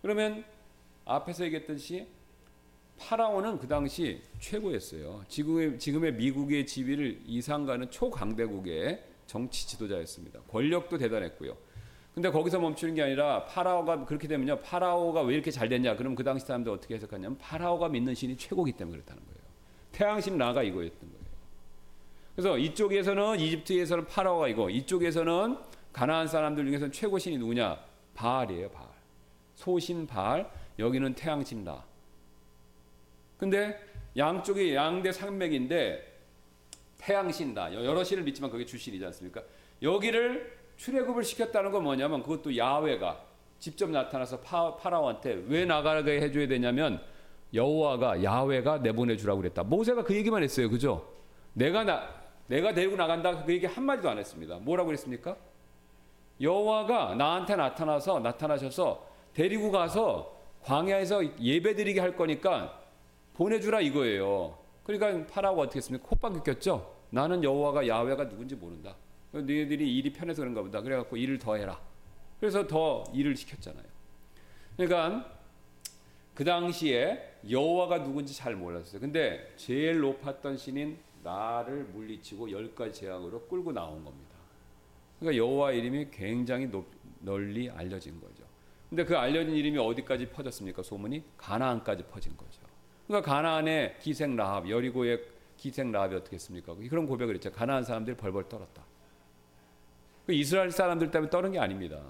그러면 0.02 0.44
앞에서 1.04 1.44
얘기했듯이 1.44 2.06
파라오는 2.98 3.58
그 3.58 3.68
당시 3.68 4.22
최고였어요. 4.38 5.24
지금의, 5.28 5.78
지금의 5.78 6.14
미국의 6.14 6.66
지위를 6.66 7.20
이상가는 7.26 7.90
초강대국의 7.90 9.02
정치 9.26 9.66
지도자였습니다. 9.68 10.40
권력도 10.42 10.98
대단했고요. 10.98 11.56
근데 12.14 12.30
거기서 12.30 12.60
멈추는 12.60 12.94
게 12.94 13.02
아니라 13.02 13.44
파라오가 13.46 14.04
그렇게 14.04 14.28
되면요. 14.28 14.60
파라오가 14.60 15.22
왜 15.22 15.34
이렇게 15.34 15.50
잘 15.50 15.68
됐냐? 15.68 15.96
그럼 15.96 16.14
그 16.14 16.22
당시 16.22 16.46
사람들 16.46 16.70
어떻게 16.70 16.94
해석하냐면 16.94 17.36
파라오가 17.38 17.88
믿는 17.88 18.14
신이 18.14 18.36
최고기 18.36 18.72
때문에 18.72 18.98
그렇다는 18.98 19.22
거예요. 19.24 19.40
태양신 19.90 20.38
나가 20.38 20.62
이거였던 20.62 21.00
거예요. 21.00 21.24
그래서 22.36 22.58
이쪽에서는 22.58 23.40
이집트에서는 23.40 24.06
파라오가 24.06 24.48
이거, 24.48 24.70
이쪽에서는 24.70 25.56
가나안 25.92 26.28
사람들 26.28 26.64
중에서는 26.66 26.92
최고 26.92 27.18
신이 27.18 27.38
누구냐? 27.38 27.78
바알이에요, 28.14 28.70
바알. 28.70 28.88
소신 29.54 30.06
바알, 30.06 30.50
여기는 30.78 31.14
태양신 31.14 31.64
나. 31.64 31.84
근데 33.38 33.78
양쪽이 34.16 34.74
양대 34.74 35.12
산맥인데 35.12 36.12
태양신다. 36.98 37.74
여러 37.74 38.02
신을 38.02 38.22
믿지만 38.22 38.50
그게 38.50 38.64
주신이지 38.64 39.04
않습니까? 39.06 39.42
여기를 39.82 40.56
출애굽을 40.76 41.24
시켰다는 41.24 41.70
건 41.70 41.82
뭐냐면 41.84 42.22
그것도 42.22 42.56
야훼가 42.56 43.20
직접 43.58 43.90
나타나서 43.90 44.40
파, 44.40 44.76
파라오한테 44.76 45.44
왜 45.46 45.64
나가게 45.64 46.20
해줘야 46.20 46.46
되냐면 46.48 47.00
여호와가 47.52 48.22
야훼가 48.22 48.78
내보내 48.78 49.16
주라고 49.16 49.40
그랬다. 49.40 49.62
모세가 49.62 50.04
그 50.04 50.14
얘기만 50.14 50.42
했어요, 50.42 50.68
그죠? 50.68 51.12
내가 51.52 51.84
나 51.84 52.08
내가 52.46 52.74
데리고 52.74 52.96
나간다 52.96 53.44
그 53.44 53.52
얘기 53.52 53.66
한 53.66 53.84
마디도 53.84 54.10
안 54.10 54.18
했습니다. 54.18 54.58
뭐라고 54.58 54.88
그랬습니까? 54.88 55.36
여호와가 56.40 57.14
나한테 57.14 57.56
나타나서 57.56 58.20
나타나셔서 58.20 59.06
데리고 59.32 59.70
가서 59.70 60.36
광야에서 60.62 61.38
예배드리게 61.40 62.00
할 62.00 62.16
거니까 62.16 62.83
보내주라 63.34 63.80
이거예요. 63.80 64.58
그러니까 64.84 65.26
파라오가 65.32 65.62
어떻게 65.62 65.78
했습니까? 65.78 66.08
콧방귀 66.08 66.40
꼈죠. 66.44 66.94
나는 67.10 67.42
여호와가 67.44 67.86
야훼가 67.86 68.28
누군지 68.28 68.54
모른다. 68.54 68.96
너희들이 69.32 69.96
일이 69.96 70.12
편해서 70.12 70.42
그런가 70.42 70.62
보다. 70.62 70.80
그래갖고 70.80 71.16
일을 71.16 71.38
더 71.38 71.56
해라. 71.56 71.80
그래서 72.38 72.66
더 72.66 73.04
일을 73.12 73.36
시켰잖아요. 73.36 73.84
그러니까 74.76 75.32
그 76.34 76.44
당시에 76.44 77.38
여호와가 77.48 78.02
누군지 78.02 78.34
잘 78.34 78.56
몰랐어요. 78.56 79.00
근데 79.00 79.52
제일 79.56 80.00
높았던 80.00 80.56
신인 80.56 80.98
나를 81.22 81.84
물리치고 81.84 82.50
열 82.50 82.74
가지 82.74 83.00
재앙으로 83.00 83.42
끌고 83.46 83.72
나온 83.72 84.04
겁니다. 84.04 84.34
그러니까 85.18 85.42
여호와 85.42 85.72
이름이 85.72 86.08
굉장히 86.10 86.66
높, 86.66 86.86
널리 87.20 87.70
알려진 87.70 88.20
거죠. 88.20 88.44
근데 88.90 89.04
그 89.04 89.16
알려진 89.16 89.54
이름이 89.54 89.78
어디까지 89.78 90.28
퍼졌습니까? 90.30 90.82
소문이 90.82 91.24
가나안까지 91.36 92.04
퍼진 92.04 92.36
거죠. 92.36 92.60
그러니까 93.06 93.30
가나안의 93.30 93.96
기생 94.00 94.36
라합, 94.36 94.68
여리고의 94.68 95.22
기생 95.56 95.92
라합이 95.92 96.14
어떻게 96.14 96.34
했습니까? 96.34 96.74
그런 96.74 97.06
고백을 97.06 97.34
했죠. 97.34 97.52
가나안 97.52 97.84
사람들이 97.84 98.16
벌벌 98.16 98.48
떨었다. 98.48 98.82
그 100.26 100.32
이스라엘 100.32 100.70
사람들 100.70 101.10
때문에 101.10 101.30
떠는 101.30 101.52
게 101.52 101.58
아닙니다. 101.58 102.00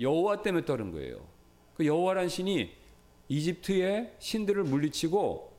여호와 0.00 0.42
때문에 0.42 0.64
떠는 0.64 0.92
거예요. 0.92 1.26
그 1.76 1.86
여호와란 1.86 2.28
신이 2.28 2.70
이집트의 3.28 4.14
신들을 4.18 4.64
물리치고 4.64 5.52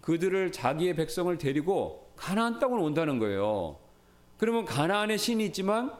그들을 0.00 0.52
자기의 0.52 0.94
백성을 0.94 1.36
데리고 1.38 2.12
가나안 2.16 2.58
땅으로 2.58 2.82
온다는 2.82 3.18
거예요. 3.18 3.78
그러면 4.38 4.64
가나안의 4.64 5.18
신이 5.18 5.44
있지만 5.46 5.92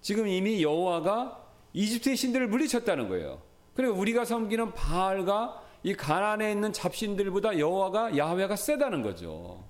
지금 0.00 0.26
이미 0.26 0.62
여호와가 0.62 1.46
이집트의 1.72 2.16
신들을 2.16 2.48
물리쳤다는 2.48 3.08
거예요. 3.08 3.40
그리고 3.74 3.94
우리가 3.94 4.24
섬기는 4.24 4.72
바알과 4.74 5.61
이 5.82 5.94
가나안에 5.94 6.52
있는 6.52 6.72
잡신들보다 6.72 7.58
여호와가 7.58 8.16
야훼가 8.16 8.56
세다는 8.56 9.02
거죠. 9.02 9.64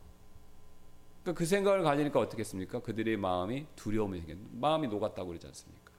그러니까 1.23 1.38
그 1.38 1.47
생각을 1.47 1.83
가지니까 1.83 2.21
어떻겠습니까? 2.21 2.81
그들의 2.81 3.16
마음이 3.16 3.66
두려움이 3.76 4.21
생겼 4.21 4.37
마음이 4.52 4.88
녹았다고 4.88 5.28
그러지 5.28 5.47
않습니까? 5.47 5.92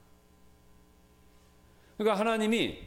그러니까 1.96 2.20
하나님이 2.20 2.78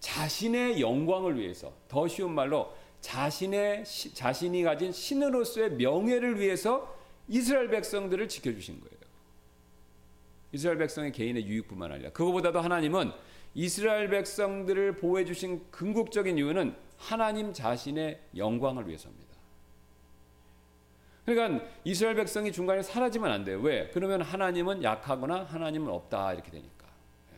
자신의 0.00 0.80
영광을 0.80 1.38
위해서 1.38 1.72
더 1.88 2.06
쉬운 2.06 2.32
말로 2.32 2.74
자신의 3.00 3.84
시, 3.86 4.14
자신이 4.14 4.62
가진 4.62 4.92
신으로서의 4.92 5.70
명예를 5.72 6.38
위해서 6.38 6.94
이스라엘 7.28 7.68
백성들을 7.68 8.28
지켜주신 8.28 8.80
거예요. 8.80 8.96
이스라엘 10.52 10.78
백성의 10.78 11.12
개인의 11.12 11.46
유익뿐만 11.46 11.92
아니라 11.92 12.10
그거보다도 12.10 12.60
하나님은 12.60 13.12
이스라엘 13.56 14.10
백성들을 14.10 14.96
보호해 14.96 15.24
주신 15.24 15.64
궁극적인 15.70 16.36
이유는 16.36 16.76
하나님 16.98 17.54
자신의 17.54 18.20
영광을 18.36 18.86
위해서입니다. 18.86 19.34
그러니까 21.24 21.66
이스라엘 21.82 22.16
백성이 22.16 22.52
중간에 22.52 22.82
사라지면 22.82 23.32
안 23.32 23.44
돼요. 23.44 23.58
왜? 23.60 23.88
그러면 23.94 24.20
하나님은 24.20 24.82
약하거나 24.82 25.44
하나님은 25.44 25.88
없다 25.88 26.34
이렇게 26.34 26.50
되니까. 26.50 26.86
예. 27.32 27.36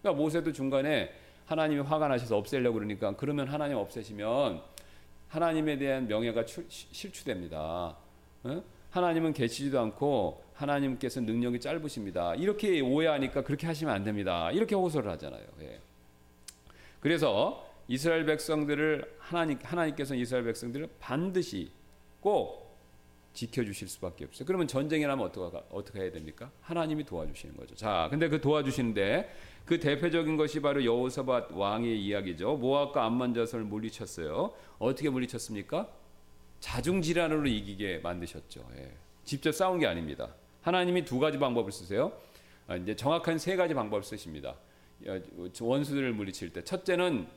그러니까 0.00 0.22
모세도 0.22 0.54
중간에 0.54 1.12
하나님이 1.44 1.82
화가 1.82 2.08
나셔서 2.08 2.38
없애려고 2.38 2.74
그러니까 2.74 3.14
그러면 3.14 3.46
하나님 3.46 3.76
없애시면 3.76 4.62
하나님에 5.28 5.76
대한 5.76 6.08
명예가 6.08 6.44
실추됩니다. 6.46 7.94
어? 8.42 8.62
하나님은 8.90 9.34
계시지도 9.34 9.78
않고 9.80 10.45
하나님께서 10.56 11.20
능력이 11.20 11.60
짧으십니다. 11.60 12.34
이렇게 12.34 12.80
오해하니까 12.80 13.44
그렇게 13.44 13.66
하시면 13.66 13.94
안 13.94 14.04
됩니다. 14.04 14.50
이렇게 14.50 14.74
호소를 14.74 15.10
하잖아요. 15.12 15.44
예. 15.60 15.80
그래서 17.00 17.64
이스라엘 17.88 18.24
백성들을 18.26 19.16
하나님 19.18 19.58
하나님께서 19.62 20.14
이스라엘 20.14 20.44
백성들을 20.44 20.88
반드시 20.98 21.70
꼭 22.20 22.66
지켜주실 23.34 23.88
수밖에 23.88 24.24
없어요. 24.24 24.46
그러면 24.46 24.66
전쟁이 24.66 25.06
나면 25.06 25.26
어떻게 25.26 25.62
어떻게 25.70 26.00
해야 26.00 26.10
됩니까? 26.10 26.50
하나님이 26.62 27.04
도와주시는 27.04 27.56
거죠. 27.56 27.74
자, 27.74 28.08
근데 28.10 28.28
그 28.28 28.40
도와주시는데 28.40 29.30
그 29.66 29.78
대표적인 29.78 30.38
것이 30.38 30.60
바로 30.62 30.82
여호사밧 30.84 31.52
왕의 31.52 32.02
이야기죠. 32.02 32.56
모압과 32.56 33.04
암만 33.04 33.34
자손을 33.34 33.66
물리쳤어요. 33.66 34.54
어떻게 34.78 35.10
물리쳤습니까? 35.10 35.88
자중 36.60 37.02
질환으로 37.02 37.46
이기게 37.46 37.98
만드셨죠. 37.98 38.66
예. 38.78 38.92
직접 39.24 39.52
싸운 39.52 39.78
게 39.78 39.86
아닙니다. 39.86 40.34
하나님이 40.66 41.04
두 41.04 41.20
가지 41.20 41.38
방법을 41.38 41.70
쓰세요. 41.70 42.12
아, 42.66 42.74
이제 42.74 42.96
정확한 42.96 43.38
세 43.38 43.54
가지 43.54 43.72
방법을 43.72 44.02
쓰십니다. 44.02 44.56
원수들을 45.60 46.12
물리칠 46.12 46.52
때 46.52 46.64
첫째는 46.64 47.28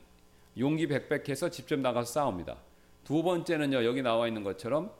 용기 0.58 0.88
백백해서 0.88 1.48
직접 1.48 1.78
나가서 1.78 2.12
싸웁니다. 2.12 2.56
두 3.04 3.22
번째는요 3.22 3.84
여기 3.84 4.02
나와 4.02 4.26
있는 4.26 4.42
것처럼 4.42 4.90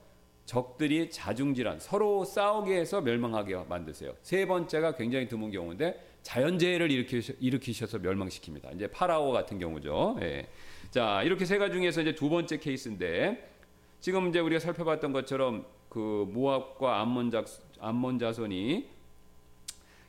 적들이 0.44 1.10
자중질환 1.10 1.80
서로 1.80 2.24
싸우게 2.24 2.76
해서 2.76 3.00
멸망하게 3.00 3.64
만드세요. 3.68 4.14
세 4.22 4.46
번째가 4.46 4.94
굉장히 4.94 5.26
드문 5.26 5.50
경우인데 5.50 6.00
자연재해를 6.22 6.92
일으키셔, 7.40 7.86
서 7.86 7.98
멸망시킵니다. 7.98 8.76
이제 8.76 8.86
파라오 8.86 9.32
같은 9.32 9.58
경우죠. 9.58 10.18
예. 10.22 10.46
자 10.92 11.24
이렇게 11.24 11.44
세 11.44 11.58
가지 11.58 11.74
중에서 11.74 12.02
이제 12.02 12.14
두 12.14 12.28
번째 12.28 12.58
케이스인데 12.58 13.50
지금 13.98 14.28
이제 14.28 14.38
우리가 14.38 14.60
살펴봤던 14.60 15.12
것처럼 15.12 15.66
그 15.88 16.26
모압과 16.30 17.00
암몬 17.00 17.32
자 17.32 17.44
암몬 17.80 18.18
자손이 18.18 18.88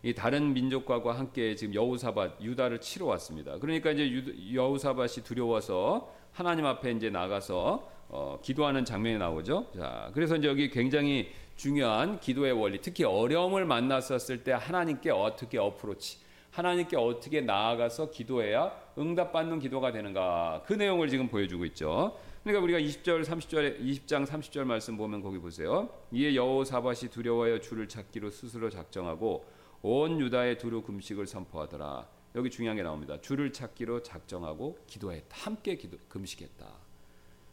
이 0.03 0.13
다른 0.13 0.53
민족과 0.53 1.01
함께 1.17 1.55
지금 1.55 1.75
여우사밧 1.75 2.41
유다를 2.41 2.81
치러 2.81 3.05
왔습니다. 3.07 3.57
그러니까 3.59 3.91
이제 3.91 4.11
여우사밧이 4.53 5.23
두려워서 5.23 6.11
하나님 6.31 6.65
앞에 6.65 6.91
이제 6.91 7.09
나가서 7.09 7.87
어, 8.09 8.39
기도하는 8.41 8.83
장면이 8.83 9.17
나오죠. 9.19 9.67
자, 9.75 10.11
그래서 10.13 10.35
이제 10.35 10.47
여기 10.47 10.69
굉장히 10.69 11.31
중요한 11.55 12.19
기도의 12.19 12.51
원리, 12.53 12.81
특히 12.81 13.03
어려움을 13.03 13.65
만났었을 13.65 14.43
때 14.43 14.51
하나님께 14.51 15.11
어떻게 15.11 15.57
어프로치, 15.57 16.17
하나님께 16.49 16.97
어떻게 16.97 17.39
나아가서 17.41 18.11
기도해야 18.11 18.71
응답받는 18.97 19.59
기도가 19.59 19.91
되는가 19.91 20.63
그 20.65 20.73
내용을 20.73 21.07
지금 21.07 21.27
보여주고 21.29 21.63
있죠. 21.65 22.17
그러니까 22.43 22.63
우리가 22.63 22.79
20절 22.79 23.23
30절 23.23 23.79
20장 23.81 24.25
30절 24.25 24.63
말씀 24.63 24.97
보면 24.97 25.21
거기 25.21 25.37
보세요. 25.37 25.89
이에 26.11 26.35
여호사밧이 26.35 27.11
두려워하여 27.11 27.59
주를 27.59 27.87
찾기로 27.87 28.31
스스로 28.31 28.69
작정하고 28.69 29.45
온 29.83 30.19
유다의 30.19 30.57
두루 30.57 30.81
금식을 30.81 31.27
선포하더라. 31.27 32.07
여기 32.35 32.49
중요한 32.49 32.77
게 32.77 32.83
나옵니다. 32.83 33.19
주를 33.21 33.53
찾기로 33.53 34.01
작정하고 34.01 34.79
기도했다. 34.87 35.37
함께 35.37 35.75
기도 35.75 35.97
금식했다. 36.09 36.65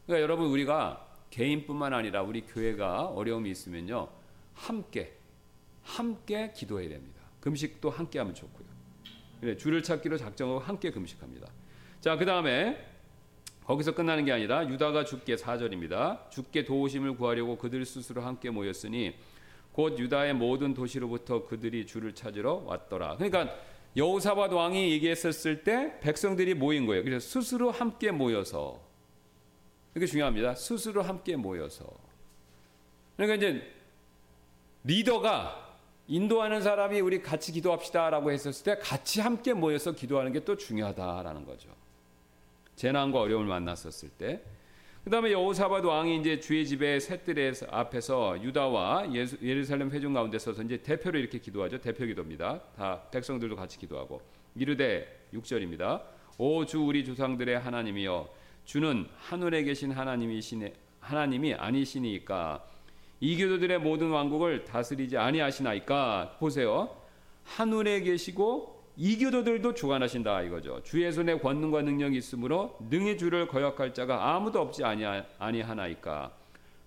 그러니까 0.07 0.23
여러분 0.23 0.47
우리가 0.47 1.07
개인뿐만 1.31 1.93
아니라 1.93 2.23
우리 2.23 2.43
교회가 2.43 3.09
어려움이 3.09 3.51
있으면요. 3.51 4.09
함께 4.55 5.19
함께 5.83 6.53
기도해야 6.55 6.89
됩니다. 6.89 7.21
금식도 7.41 7.91
함께 7.91 8.19
하면 8.21 8.35
좋고요. 8.35 8.67
그래, 9.41 9.57
주를 9.57 9.83
찾기로 9.83 10.17
작정하고 10.17 10.61
함께 10.61 10.91
금식합니다. 10.91 11.51
자, 12.01 12.17
그다음에 12.17 12.98
거기서 13.69 13.93
끝나는 13.93 14.25
게 14.25 14.33
아니라 14.33 14.67
유다가 14.67 15.05
죽게 15.05 15.37
4절입니다. 15.37 16.31
죽게 16.31 16.65
도우심을 16.65 17.17
구하려고 17.19 17.59
그들 17.59 17.85
스스로 17.85 18.23
함께 18.23 18.49
모였으니 18.49 19.15
곧 19.73 19.99
유다의 19.99 20.33
모든 20.35 20.73
도시로부터 20.73 21.45
그들이 21.45 21.85
주를 21.85 22.15
찾으러 22.15 22.63
왔더라. 22.65 23.17
그러니까 23.17 23.55
여호사밧 23.95 24.55
왕이 24.55 24.91
얘기했었을 24.93 25.65
때 25.65 26.01
백성들이 26.01 26.55
모인 26.55 26.87
거예요. 26.87 27.05
그래서 27.05 27.29
스스로 27.29 27.71
함께 27.71 28.11
모여서 28.11 28.81
이게 29.95 30.07
중요합니다. 30.07 30.55
스스로 30.55 31.03
함께 31.03 31.37
모여서 31.37 31.85
그러니까 33.17 33.35
이제 33.37 33.63
리더가 34.85 35.77
인도하는 36.07 36.63
사람이 36.63 37.01
우리 37.01 37.21
같이 37.21 37.53
기도합시다라고 37.53 38.31
했었을 38.33 38.65
때 38.65 38.81
같이 38.81 39.21
함께 39.21 39.53
모여서 39.53 39.93
기도하는 39.93 40.33
게 40.33 40.41
또 40.41 40.57
중요하다라는 40.57 41.45
거죠. 41.45 41.78
재난과 42.79 43.21
어려움을 43.21 43.47
만났었을 43.49 44.09
때 44.11 44.43
그 45.05 45.11
다음에 45.11 45.33
여호사밧 45.33 45.87
왕이 45.87 46.21
이제 46.21 46.39
주의 46.39 46.67
집의 46.67 47.01
셋들의 47.01 47.53
앞에서 47.71 48.43
유다와 48.43 49.07
예루살렘 49.43 49.91
회중 49.91 50.13
가운데 50.13 50.39
서서 50.39 50.63
이제 50.65 50.77
대표로 50.83 51.19
이렇게 51.19 51.39
기도하죠. 51.39 51.79
대표 51.81 52.05
기도입니다. 52.05 52.61
다 52.77 53.01
백성들도 53.11 53.57
같이 53.57 53.79
기도하고 53.79 54.21
이르되 54.55 55.29
6절입니다. 55.33 56.03
오 56.37 56.63
주 56.67 56.81
우리 56.83 57.07
조상들의 57.07 57.59
하나님이여 57.59 58.29
주는 58.67 59.07
하늘에 59.17 59.63
계신 59.63 59.93
하나님이시네 59.93 60.75
하나님이 61.01 61.55
아니시니까 61.55 62.63
이 63.21 63.39
교도들의 63.39 63.79
모든 63.79 64.11
왕국을 64.11 64.65
다스리지 64.65 65.17
아니하시나이까 65.17 66.37
보세요. 66.39 66.95
하늘에 67.45 68.01
계시고 68.01 68.78
이교도들도 68.99 69.75
주관하신다 69.75 70.43
이거죠. 70.43 70.83
주의 70.83 71.11
손에 71.13 71.39
권능과 71.39 71.83
능력이 71.83 72.19
있으므로 72.19 72.77
능히 72.91 73.17
주를 73.17 73.47
거역할 73.47 73.95
자가 73.95 74.35
아무도 74.35 74.61
없지 74.61 74.83
아니하, 74.83 75.25
아니하나이까 75.39 76.33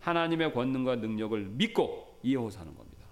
하나님의 0.02 0.54
권능과 0.54 0.98
능력을 0.98 1.40
믿고 1.52 2.20
이어사는 2.22 2.76
겁니다. 2.76 3.06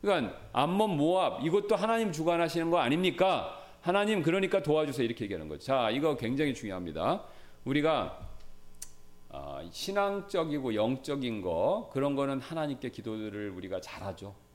그러니까 0.00 0.40
암몬 0.52 0.96
모압 0.96 1.44
이것도 1.44 1.76
하나님 1.76 2.10
주관하시는 2.10 2.70
거 2.70 2.78
아닙니까? 2.78 3.62
하나님 3.82 4.22
그러니까 4.22 4.62
도와주세요 4.62 5.04
이렇게 5.04 5.24
얘기하는 5.24 5.48
거죠. 5.48 5.66
자 5.66 5.90
이거 5.90 6.16
굉장히 6.16 6.54
중요합니다. 6.54 7.22
우리가 7.66 8.18
어, 9.28 9.60
신앙적이고 9.70 10.74
영적인 10.74 11.42
거 11.42 11.90
그런 11.92 12.16
거는 12.16 12.40
하나님께 12.40 12.88
기도를 12.88 13.50
우리가 13.50 13.82
잘하죠. 13.82 14.45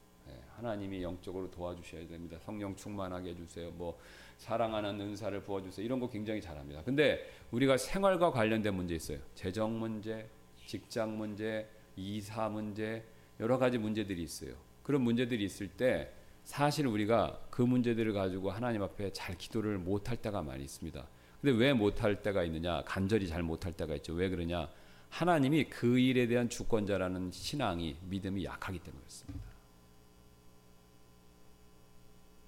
하나님이 0.61 1.01
영적으로 1.01 1.49
도와주셔야 1.49 2.07
됩니다. 2.07 2.37
성령 2.45 2.75
충만하게 2.75 3.31
해주세요. 3.31 3.71
뭐 3.71 3.99
사랑하는 4.37 5.01
은사를 5.01 5.41
부어주세요. 5.43 5.83
이런 5.83 5.99
거 5.99 6.07
굉장히 6.07 6.39
잘합니다. 6.39 6.83
근데 6.83 7.27
우리가 7.49 7.77
생활과 7.77 8.31
관련된 8.31 8.73
문제 8.75 8.93
있어요. 8.93 9.17
재정 9.33 9.79
문제, 9.79 10.29
직장 10.67 11.17
문제, 11.17 11.67
이사 11.95 12.47
문제, 12.47 13.03
여러 13.39 13.57
가지 13.57 13.79
문제들이 13.79 14.21
있어요. 14.21 14.53
그런 14.83 15.01
문제들이 15.01 15.43
있을 15.43 15.67
때 15.67 16.11
사실 16.43 16.85
우리가 16.85 17.39
그 17.49 17.63
문제들을 17.63 18.13
가지고 18.13 18.51
하나님 18.51 18.83
앞에 18.83 19.11
잘 19.13 19.37
기도를 19.37 19.79
못할 19.79 20.17
때가 20.17 20.43
많이 20.43 20.63
있습니다. 20.63 21.07
근데 21.41 21.57
왜 21.57 21.73
못할 21.73 22.21
때가 22.21 22.43
있느냐? 22.43 22.83
간절히 22.85 23.27
잘 23.27 23.41
못할 23.41 23.73
때가 23.73 23.95
있죠. 23.95 24.13
왜 24.13 24.29
그러냐? 24.29 24.69
하나님이 25.09 25.65
그 25.65 25.97
일에 25.97 26.27
대한 26.27 26.49
주권자라는 26.49 27.31
신앙이 27.31 27.97
믿음이 28.09 28.45
약하기 28.45 28.79
때문에 28.79 29.01
그렇습니다. 29.01 29.50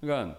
그러니까 0.04 0.38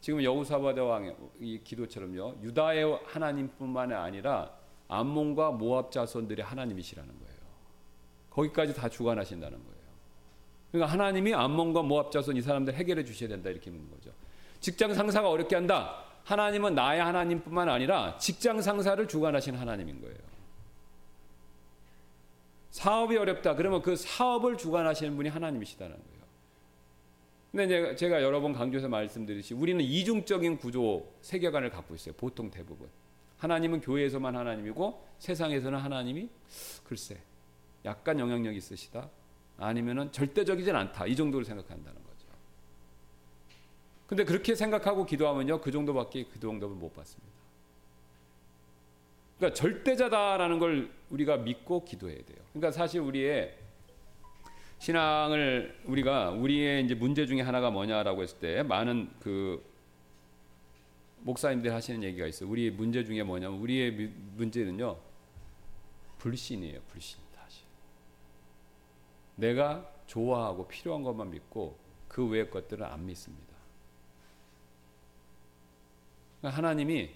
지금 0.00 0.22
여우사바대 0.22 0.80
왕의 0.80 1.16
이 1.40 1.60
기도처럼요. 1.64 2.36
유다의 2.42 3.00
하나님뿐만 3.06 3.92
아니라 3.92 4.50
암몬과 4.88 5.52
모압 5.52 5.90
자손들의 5.90 6.44
하나님이시라는 6.44 7.08
거예요. 7.08 7.34
거기까지 8.30 8.74
다 8.74 8.88
주관하신다는 8.88 9.58
거예요. 9.58 9.74
그러니까 10.70 10.92
하나님이 10.92 11.34
암몬과 11.34 11.82
모압 11.82 12.12
자손 12.12 12.36
이 12.36 12.42
사람들 12.42 12.74
해결해 12.74 13.04
주셔야 13.04 13.28
된다 13.28 13.48
이렇게 13.48 13.70
묻는 13.70 13.90
거죠. 13.90 14.10
직장 14.60 14.92
상사가 14.92 15.30
어렵게 15.30 15.54
한다. 15.54 16.04
하나님은 16.24 16.74
나의 16.74 17.02
하나님뿐만 17.02 17.68
아니라 17.68 18.18
직장 18.18 18.60
상사를 18.60 19.06
주관하신 19.08 19.54
하나님인 19.54 20.00
거예요. 20.00 20.16
사업이 22.70 23.16
어렵다. 23.16 23.54
그러면 23.54 23.82
그 23.82 23.94
사업을 23.94 24.56
주관하시는 24.56 25.14
분이 25.16 25.28
하나님이시다는 25.28 25.94
거예요. 25.94 26.13
근데 27.54 27.94
제가 27.94 28.20
여러 28.20 28.40
번 28.40 28.52
강조해서 28.52 28.88
말씀드리듯이 28.88 29.54
우리는 29.54 29.80
이중적인 29.84 30.58
구조 30.58 31.06
세계관을 31.20 31.70
갖고 31.70 31.94
있어요. 31.94 32.12
보통 32.16 32.50
대부분. 32.50 32.88
하나님은 33.38 33.80
교회에서만 33.80 34.34
하나님이고 34.34 35.06
세상에서는 35.20 35.78
하나님이 35.78 36.28
글쎄 36.82 37.16
약간 37.84 38.18
영향력 38.18 38.56
있으시다. 38.56 39.08
아니면은 39.56 40.10
절대적이진 40.10 40.74
않다. 40.74 41.06
이 41.06 41.14
정도를 41.14 41.44
생각한다는 41.44 42.02
거죠. 42.02 42.26
근데 44.08 44.24
그렇게 44.24 44.56
생각하고 44.56 45.06
기도하면요. 45.06 45.60
그 45.60 45.70
정도밖에 45.70 46.24
그 46.24 46.40
정도는 46.40 46.76
못 46.76 46.92
받습니다. 46.92 47.32
그러니까 49.38 49.54
절대자다라는 49.54 50.58
걸 50.58 50.90
우리가 51.08 51.36
믿고 51.36 51.84
기도해야 51.84 52.16
돼요. 52.16 52.38
그러니까 52.52 52.72
사실 52.72 53.00
우리의 53.00 53.54
신앙을 54.84 55.80
우리가 55.86 56.32
우리의 56.32 56.84
이제 56.84 56.94
문제 56.94 57.24
중에 57.24 57.40
하나가 57.40 57.70
뭐냐라고 57.70 58.22
했을 58.22 58.38
때 58.38 58.62
많은 58.62 59.10
그 59.18 59.64
목사님들 61.20 61.72
하시는 61.72 62.02
얘기가 62.02 62.26
있어요. 62.26 62.50
우리 62.50 62.70
문제 62.70 63.02
중에 63.02 63.22
뭐냐면 63.22 63.60
우리의 63.60 63.92
문제는요. 64.36 64.98
불신이에요. 66.18 66.82
불신 66.88 67.18
사실. 67.34 67.64
내가 69.36 69.90
좋아하고 70.06 70.68
필요한 70.68 71.02
것만 71.02 71.30
믿고 71.30 71.78
그 72.06 72.26
외의 72.28 72.50
것들은 72.50 72.84
안 72.84 73.06
믿습니다. 73.06 73.54
그러니까 76.40 76.58
하나님이 76.58 77.10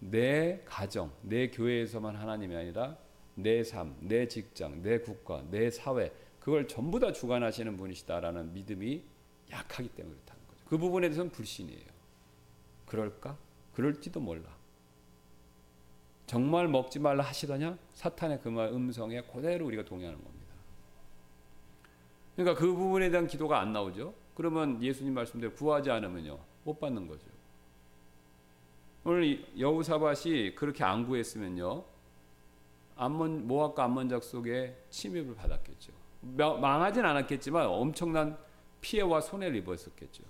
내 0.00 0.62
가정, 0.64 1.12
내 1.22 1.48
교회에서만 1.48 2.16
하나님이 2.16 2.56
아니라 2.56 2.96
내 3.36 3.62
삶, 3.62 3.94
내 4.00 4.26
직장, 4.26 4.82
내 4.82 4.98
국가, 4.98 5.44
내 5.48 5.70
사회 5.70 6.12
그걸 6.50 6.66
전부 6.66 6.98
다 6.98 7.12
주관하시는 7.12 7.76
분이시다라는 7.76 8.52
믿음이 8.52 9.04
약하기 9.52 9.90
때문에 9.90 10.16
그렇다는 10.16 10.42
거죠. 10.48 10.64
그 10.66 10.78
부분에 10.78 11.06
대해서는 11.06 11.30
불신이에요. 11.30 11.86
그럴까? 12.86 13.38
그럴지도 13.72 14.18
몰라. 14.18 14.50
정말 16.26 16.66
먹지 16.66 16.98
말라 16.98 17.22
하시더냐? 17.22 17.78
사탄의 17.92 18.40
그 18.40 18.48
말 18.48 18.66
음성에 18.72 19.22
그대로 19.22 19.66
우리가 19.66 19.84
동의하는 19.84 20.18
겁니다. 20.24 20.46
그러니까 22.34 22.60
그 22.60 22.74
부분에 22.74 23.10
대한 23.10 23.28
기도가 23.28 23.60
안 23.60 23.72
나오죠. 23.72 24.12
그러면 24.34 24.82
예수님 24.82 25.14
말씀대로 25.14 25.52
구하지 25.52 25.92
않으면요 25.92 26.36
못 26.64 26.80
받는 26.80 27.06
거죠. 27.06 27.28
오늘 29.04 29.46
여우사밧이 29.56 30.56
그렇게 30.56 30.82
안 30.82 31.06
구했으면요 31.06 31.84
암몬 32.96 33.46
모압과 33.46 33.84
암몬작 33.84 34.24
속에 34.24 34.76
침입을 34.90 35.36
받았겠죠. 35.36 35.99
망하진 36.20 37.04
않았겠지만 37.04 37.66
엄청난 37.66 38.36
피해와 38.80 39.20
손해를 39.20 39.56
입었었겠죠. 39.56 40.22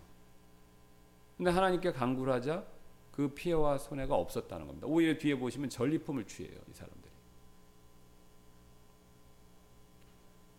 근데 1.37 1.51
하나님께 1.51 1.93
간구를 1.93 2.33
하자 2.33 2.65
그 3.13 3.29
피해와 3.29 3.79
손해가 3.79 4.15
없었다는 4.15 4.67
겁니다. 4.67 4.87
오히려 4.87 5.19
뒤에 5.19 5.37
보시면 5.37 5.69
전리품을 5.71 6.25
취해요, 6.27 6.59
이 6.71 6.73
사람들이. 6.75 7.11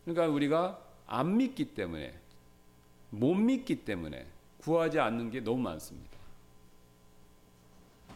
그러니까 0.05 0.27
우리가 0.33 0.81
안 1.07 1.37
믿기 1.37 1.73
때문에 1.73 2.13
못 3.09 3.33
믿기 3.35 3.83
때문에 3.85 4.25
구하지 4.59 4.99
않는 4.99 5.29
게 5.31 5.41
너무 5.41 5.61
많습니다. 5.61 6.09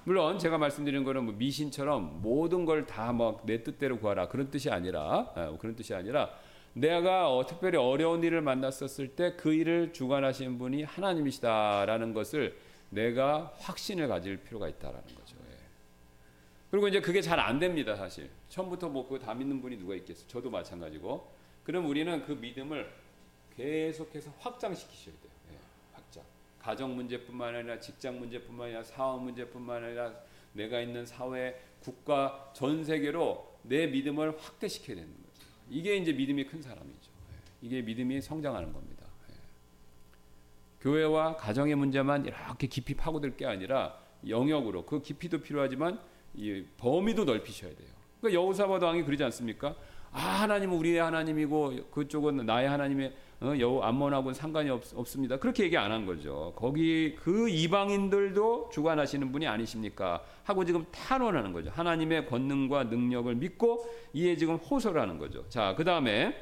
물론 0.04 0.38
제가 0.38 0.58
말씀드린 0.58 1.04
거는 1.04 1.25
뭐 1.25 1.34
미신처럼 1.36 2.21
모든 2.21 2.65
걸 2.65 2.86
다 2.86 3.12
막 3.12 3.45
내 3.45 3.63
뜻대로 3.63 3.97
구하라 3.99 4.28
그런 4.28 4.51
뜻이 4.51 4.69
아니라 4.69 5.32
아, 5.36 5.58
그런 5.60 5.75
뜻이 5.75 5.93
아니라 5.95 6.30
내가 6.75 7.33
어, 7.33 7.45
특별히 7.45 7.77
어려운 7.77 8.21
일을 8.23 8.41
만났었을 8.41 9.15
때 9.15 9.38
그 9.38 9.53
일을 9.53 9.93
주관하시는 9.93 10.57
분이 10.57 10.83
하나님이시다라는 10.83 12.13
것을 12.13 12.57
내가 12.89 13.53
확신을 13.59 14.07
가질 14.09 14.38
필요가 14.43 14.67
있다라는 14.67 15.01
거죠. 15.15 15.38
예. 15.51 15.55
그리고 16.69 16.88
이제 16.89 16.99
그게 16.99 17.21
잘 17.21 17.39
안 17.39 17.59
됩니다, 17.59 17.95
사실. 17.95 18.29
처음부터 18.49 18.89
뭐 18.89 19.03
그거 19.07 19.17
다 19.19 19.33
믿는 19.33 19.61
분이 19.61 19.77
누가 19.77 19.95
있겠어? 19.95 20.27
저도 20.27 20.49
마찬가지고. 20.49 21.31
그럼 21.63 21.88
우리는 21.88 22.23
그 22.25 22.33
믿음을 22.33 22.91
계속해서 23.55 24.31
확장시키셔야 24.39 25.15
돼요. 25.15 25.31
예, 25.53 25.57
확장. 25.93 26.23
가정 26.59 26.95
문제뿐만 26.95 27.55
아니라 27.55 27.79
직장 27.79 28.19
문제뿐만 28.19 28.65
아니라 28.67 28.83
사업 28.83 29.23
문제뿐만 29.23 29.83
아니라 29.83 30.13
내가 30.53 30.81
있는 30.81 31.05
사회, 31.05 31.57
국가, 31.81 32.51
전 32.53 32.83
세계로 32.83 33.55
내 33.63 33.88
믿음을 33.88 34.38
확대시켜야 34.38 34.97
되는 34.97 35.09
거죠. 35.09 35.24
이게 35.69 35.97
이제 35.97 36.13
믿음이 36.13 36.45
큰 36.45 36.62
사람이죠. 36.62 37.12
예. 37.32 37.67
이게 37.67 37.82
믿음이 37.82 38.21
성장하는 38.21 38.71
겁니다. 38.73 39.06
예. 39.30 39.36
교회와 40.82 41.36
가정의 41.38 41.75
문제만 41.75 42.25
이렇게 42.25 42.67
깊이 42.67 42.93
파고들 42.93 43.38
게 43.38 43.45
아니라 43.45 43.97
영역으로 44.28 44.86
그 44.86 45.01
깊이도 45.01 45.41
필요하지만 45.41 45.99
이 46.34 46.63
범위도 46.78 47.25
넓히셔야 47.25 47.75
돼요. 47.75 47.89
그러니까 48.19 48.41
여호사밧 48.41 48.82
왕이 48.82 49.04
그러지 49.04 49.23
않습니까? 49.23 49.75
아 50.12 50.19
하나님은 50.19 50.78
우리의 50.78 50.99
하나님이고 50.99 51.89
그쪽은 51.91 52.45
나의 52.45 52.69
하나님의 52.69 53.13
어, 53.41 53.53
여호 53.59 53.83
암몬하고는 53.83 54.33
상관이 54.33 54.69
없, 54.69 54.81
없습니다. 54.95 55.37
그렇게 55.37 55.63
얘기 55.63 55.77
안 55.77 55.91
한 55.91 56.05
거죠. 56.05 56.53
거기 56.55 57.15
그 57.15 57.49
이방인들도 57.49 58.69
주관하시는 58.73 59.31
분이 59.31 59.45
아니십니까? 59.47 60.23
하고 60.43 60.63
지금 60.65 60.85
탄원하는 60.91 61.51
거죠. 61.53 61.69
하나님의 61.73 62.27
권능과 62.27 62.85
능력을 62.85 63.33
믿고 63.35 63.85
이에 64.13 64.35
지금 64.37 64.55
호소를 64.55 65.01
하는 65.01 65.17
거죠. 65.17 65.47
자, 65.49 65.75
그 65.75 65.83
다음에 65.83 66.35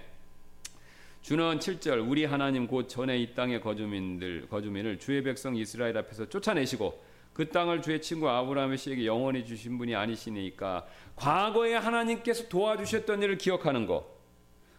주는 1.22 1.58
7절 1.58 2.10
우리 2.10 2.26
하나님 2.26 2.68
곧 2.68 2.88
전에 2.88 3.18
이 3.18 3.34
땅의 3.34 3.62
거주민들 3.62 4.48
거주민을 4.50 5.00
주의 5.00 5.24
백성 5.24 5.56
이스라엘 5.56 5.98
앞에서 5.98 6.28
쫓아내시고 6.30 7.02
그 7.34 7.50
땅을 7.50 7.82
주의 7.82 8.02
친구 8.02 8.30
아브라함의 8.30 8.78
씨에게 8.78 9.06
영원히 9.06 9.46
주신 9.46 9.78
분이 9.78 9.96
아니시니까 9.96 10.86
과거에 11.16 11.74
하나님께서 11.76 12.48
도와주셨던 12.50 13.24
일을 13.24 13.38
기억하는 13.38 13.88
것 13.88 14.06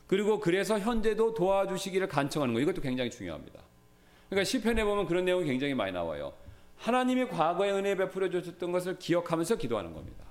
그리고 0.07 0.39
그래서 0.39 0.79
현재도 0.79 1.35
도와주시기를 1.35 2.09
간청하는 2.09 2.55
것 2.55 2.61
이것도 2.61 2.81
굉장히 2.81 3.11
중요합니다. 3.11 3.61
그러니까 4.29 4.45
시편에 4.45 4.85
보면 4.85 5.07
그런 5.07 5.25
내용이 5.25 5.47
굉장히 5.47 5.75
많이 5.75 5.93
나와요. 5.93 6.33
하나님이 6.77 7.29
과거에 7.29 7.71
은혜 7.71 7.95
베풀어 7.95 8.29
주셨던 8.29 8.73
것을 8.73 8.99
기억하면서 8.99 9.57
기도하는 9.57 9.95
겁니다. 9.95 10.25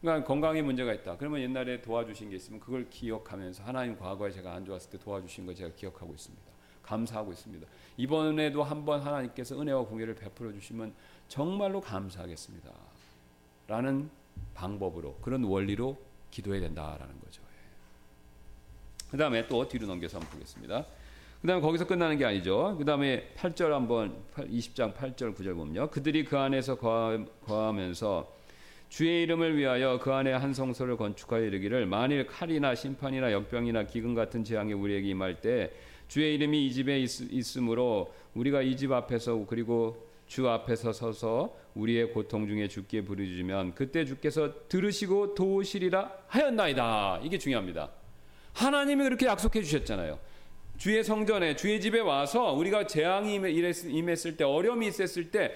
그러니까 0.00 0.26
건강에 0.26 0.62
문제가 0.62 0.94
있다. 0.94 1.16
그러면 1.18 1.40
옛날에 1.42 1.82
도와주신 1.82 2.30
게 2.30 2.36
있으면 2.36 2.60
그걸 2.60 2.88
기억하면서 2.88 3.62
하나님 3.64 3.98
과거에 3.98 4.30
제가 4.30 4.54
안 4.54 4.64
좋았을 4.64 4.90
때 4.90 4.98
도와주신 4.98 5.44
거 5.44 5.52
제가 5.52 5.74
기억하고 5.74 6.14
있습니다. 6.14 6.42
감사하고 6.82 7.32
있습니다. 7.32 7.66
이번에도 7.98 8.62
한번 8.62 9.00
하나님께서 9.00 9.60
은혜와 9.60 9.84
공예를 9.84 10.14
베풀어 10.14 10.52
주시면 10.52 10.94
정말로 11.28 11.80
감사하겠습니다. 11.80 12.70
라는 13.68 14.10
방법으로 14.54 15.16
그런 15.20 15.44
원리로 15.44 15.96
기도해야 16.30 16.60
된다라는 16.60 17.20
거죠. 17.20 17.42
그 19.10 19.16
다음에 19.16 19.46
또 19.48 19.66
뒤로 19.66 19.86
넘겨서 19.86 20.18
한번 20.18 20.32
보겠습니다. 20.34 20.86
그 21.40 21.46
다음에 21.46 21.60
거기서 21.62 21.86
끝나는 21.86 22.18
게 22.18 22.24
아니죠. 22.24 22.76
그 22.78 22.84
다음에 22.84 23.32
8절 23.36 23.70
한번 23.70 24.14
20장 24.36 24.94
8절 24.94 25.34
9절 25.34 25.54
보면요. 25.54 25.88
그들이 25.90 26.24
그 26.24 26.38
안에서 26.38 26.76
거하면서 27.46 28.40
주의 28.90 29.22
이름을 29.22 29.56
위하여 29.56 29.98
그 30.00 30.12
안에 30.12 30.32
한 30.32 30.52
성소를 30.52 30.96
건축하여 30.96 31.44
이르기를 31.44 31.86
만일 31.86 32.26
칼이나 32.26 32.74
심판이나 32.74 33.32
역병이나 33.32 33.84
기근 33.84 34.14
같은 34.14 34.44
재앙이 34.44 34.72
우리에게 34.72 35.08
임할 35.08 35.40
때 35.40 35.70
주의 36.08 36.34
이름이 36.34 36.66
이 36.66 36.72
집에 36.72 36.98
있, 37.00 37.56
으므로 37.56 38.12
우리가 38.34 38.62
이 38.62 38.76
집 38.76 38.92
앞에서 38.92 39.46
그리고 39.48 40.09
주 40.30 40.48
앞에서 40.48 40.92
서서 40.92 41.56
우리의 41.74 42.12
고통 42.12 42.46
중에 42.46 42.68
주께 42.68 43.02
부르짖으면 43.02 43.74
그때 43.74 44.04
주께서 44.04 44.68
들으시고 44.68 45.34
도우시리라 45.34 46.08
하였나이다. 46.28 47.22
이게 47.24 47.36
중요합니다. 47.36 47.90
하나님이 48.52 49.02
그렇게 49.02 49.26
약속해 49.26 49.60
주셨잖아요. 49.60 50.20
주의 50.78 51.02
성전에 51.02 51.56
주의 51.56 51.80
집에 51.80 51.98
와서 51.98 52.52
우리가 52.52 52.86
재앙이 52.86 53.40
임했을 53.88 54.36
때 54.36 54.44
어려움이 54.44 54.86
있었을 54.86 55.32
때 55.32 55.52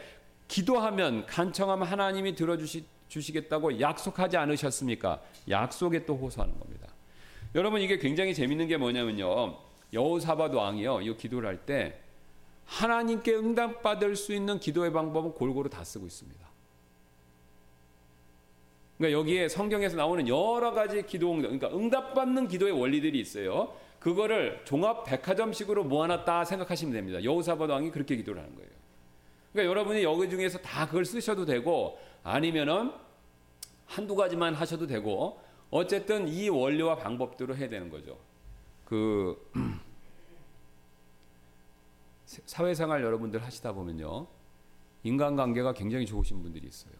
기도하면 0.48 1.24
간청하면 1.26 1.87
하나님이 1.87 2.34
들어주시 2.34 2.84
주시겠다고 3.06 3.78
약속하지 3.78 4.37
않으셨습니까? 4.37 5.22
약속에 5.48 6.04
또 6.04 6.16
호소하는 6.16 6.58
겁니다. 6.58 6.88
여러분 7.54 7.80
이게 7.80 7.96
굉장히 7.98 8.34
재밌는 8.34 8.66
게 8.66 8.76
뭐냐면요. 8.76 9.56
여호사밧 9.92 10.52
왕이요. 10.52 11.02
이 11.02 11.16
기도를 11.16 11.48
할 11.48 11.58
때 11.64 12.00
하나님께 12.66 13.35
응답받을 13.35 14.16
수 14.16 14.33
있는 14.33 14.59
기도의 14.59 14.92
방법은 14.92 15.33
골고루 15.33 15.68
다 15.68 15.85
쓰고 15.85 16.07
있습니다. 16.07 16.44
그러니까 18.98 19.18
여기에 19.18 19.48
성경에서 19.48 19.96
나오는 19.96 20.27
여러 20.29 20.72
가지 20.72 21.05
기도 21.05 21.33
응답, 21.33 21.48
그러니까 21.48 21.68
응답받는 21.77 22.48
기도의 22.48 22.72
원리들이 22.72 23.18
있어요. 23.20 23.74
그거를 23.98 24.61
종합 24.64 25.05
백화점식으로 25.05 25.85
모아놨다 25.85 26.44
생각하시면 26.44 26.92
됩니다. 26.92 27.24
여호사밧 27.24 27.70
왕이 27.70 27.90
그렇게 27.90 28.16
기도를 28.16 28.42
하는 28.42 28.55
거예요. 28.55 28.70
그러니까 29.53 29.70
여러분이 29.70 30.03
여기 30.03 30.29
중에서 30.29 30.59
다 30.59 30.87
그걸 30.87 31.05
쓰셔도 31.05 31.44
되고 31.44 31.98
아니면은 32.22 32.92
한두 33.87 34.14
가지만 34.14 34.55
하셔도 34.55 34.87
되고 34.87 35.40
어쨌든 35.70 36.29
이 36.29 36.48
원리와 36.48 36.96
방법대로 36.96 37.57
해야 37.57 37.68
되는 37.68 37.88
거죠. 37.88 38.18
그 38.85 39.50
사회생활 42.47 43.03
여러분들 43.03 43.42
하시다 43.42 43.73
보면요. 43.73 44.27
인간관계가 45.03 45.75
굉장히 45.75 46.07
좋으신 46.07 46.42
분들이 46.42 46.66
있어요. 46.66 46.94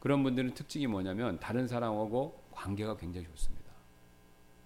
그런 0.00 0.22
분들은 0.22 0.54
특징이 0.54 0.86
뭐냐면 0.86 1.38
다른 1.40 1.66
사람하고 1.66 2.42
관계가 2.52 2.96
굉장히 2.96 3.26
좋습니다. 3.26 3.64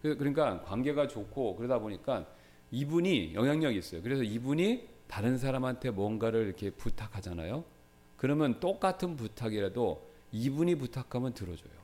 그, 0.02 0.16
그러니까 0.16 0.62
관계가 0.62 1.08
좋고 1.08 1.56
그러다 1.56 1.78
보니까 1.78 2.26
이분이 2.70 3.34
영향력이 3.34 3.78
있어요. 3.78 4.02
그래서 4.02 4.22
이분이 4.22 4.88
다른 5.06 5.38
사람한테 5.38 5.90
뭔가를 5.90 6.46
이렇게 6.46 6.70
부탁하잖아요. 6.70 7.64
그러면 8.16 8.60
똑같은 8.60 9.16
부탁이라도 9.16 10.06
이분이 10.32 10.74
부탁하면 10.76 11.34
들어줘요. 11.34 11.78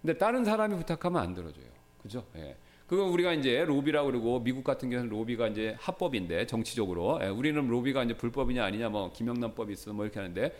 근데 0.00 0.16
다른 0.16 0.44
사람이 0.44 0.76
부탁하면 0.76 1.20
안 1.20 1.34
들어줘요. 1.34 1.66
그죠? 2.02 2.24
예. 2.36 2.56
그거 2.90 3.04
우리가 3.04 3.34
이제 3.34 3.64
로비라고 3.64 4.06
그러고 4.10 4.40
미국 4.40 4.64
같은 4.64 4.90
경우는 4.90 5.10
로비가 5.10 5.46
이제 5.46 5.76
합법인데 5.78 6.46
정치적으로 6.48 7.20
예. 7.22 7.28
우리는 7.28 7.68
로비가 7.68 8.02
이제 8.02 8.14
불법이냐 8.14 8.64
아니냐 8.64 8.88
뭐 8.88 9.12
김영란법이 9.12 9.72
있어 9.74 9.92
뭐 9.92 10.04
이렇게 10.04 10.18
하는데 10.18 10.52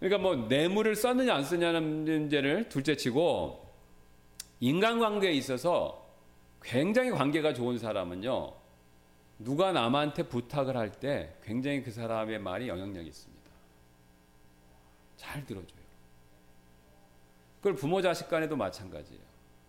그러니까 0.00 0.22
뭐 0.22 0.36
뇌물을 0.48 0.96
썼느냐 0.96 1.34
안 1.34 1.44
썼냐는 1.44 2.04
문제를 2.06 2.70
둘째치고 2.70 3.62
인간관계에 4.60 5.32
있어서 5.32 6.08
굉장히 6.62 7.10
관계가 7.10 7.52
좋은 7.52 7.76
사람은요 7.76 8.54
누가 9.40 9.70
남한테 9.70 10.22
부탁을 10.22 10.78
할 10.78 10.92
때 10.92 11.36
굉장히 11.44 11.82
그 11.82 11.90
사람의 11.90 12.38
말이 12.38 12.68
영향력이 12.68 13.06
있습니다. 13.06 13.50
잘 15.18 15.44
들어줘요. 15.44 15.84
그걸 17.58 17.74
부모 17.74 18.00
자식 18.00 18.30
간에도 18.30 18.56
마찬가지예요. 18.56 19.20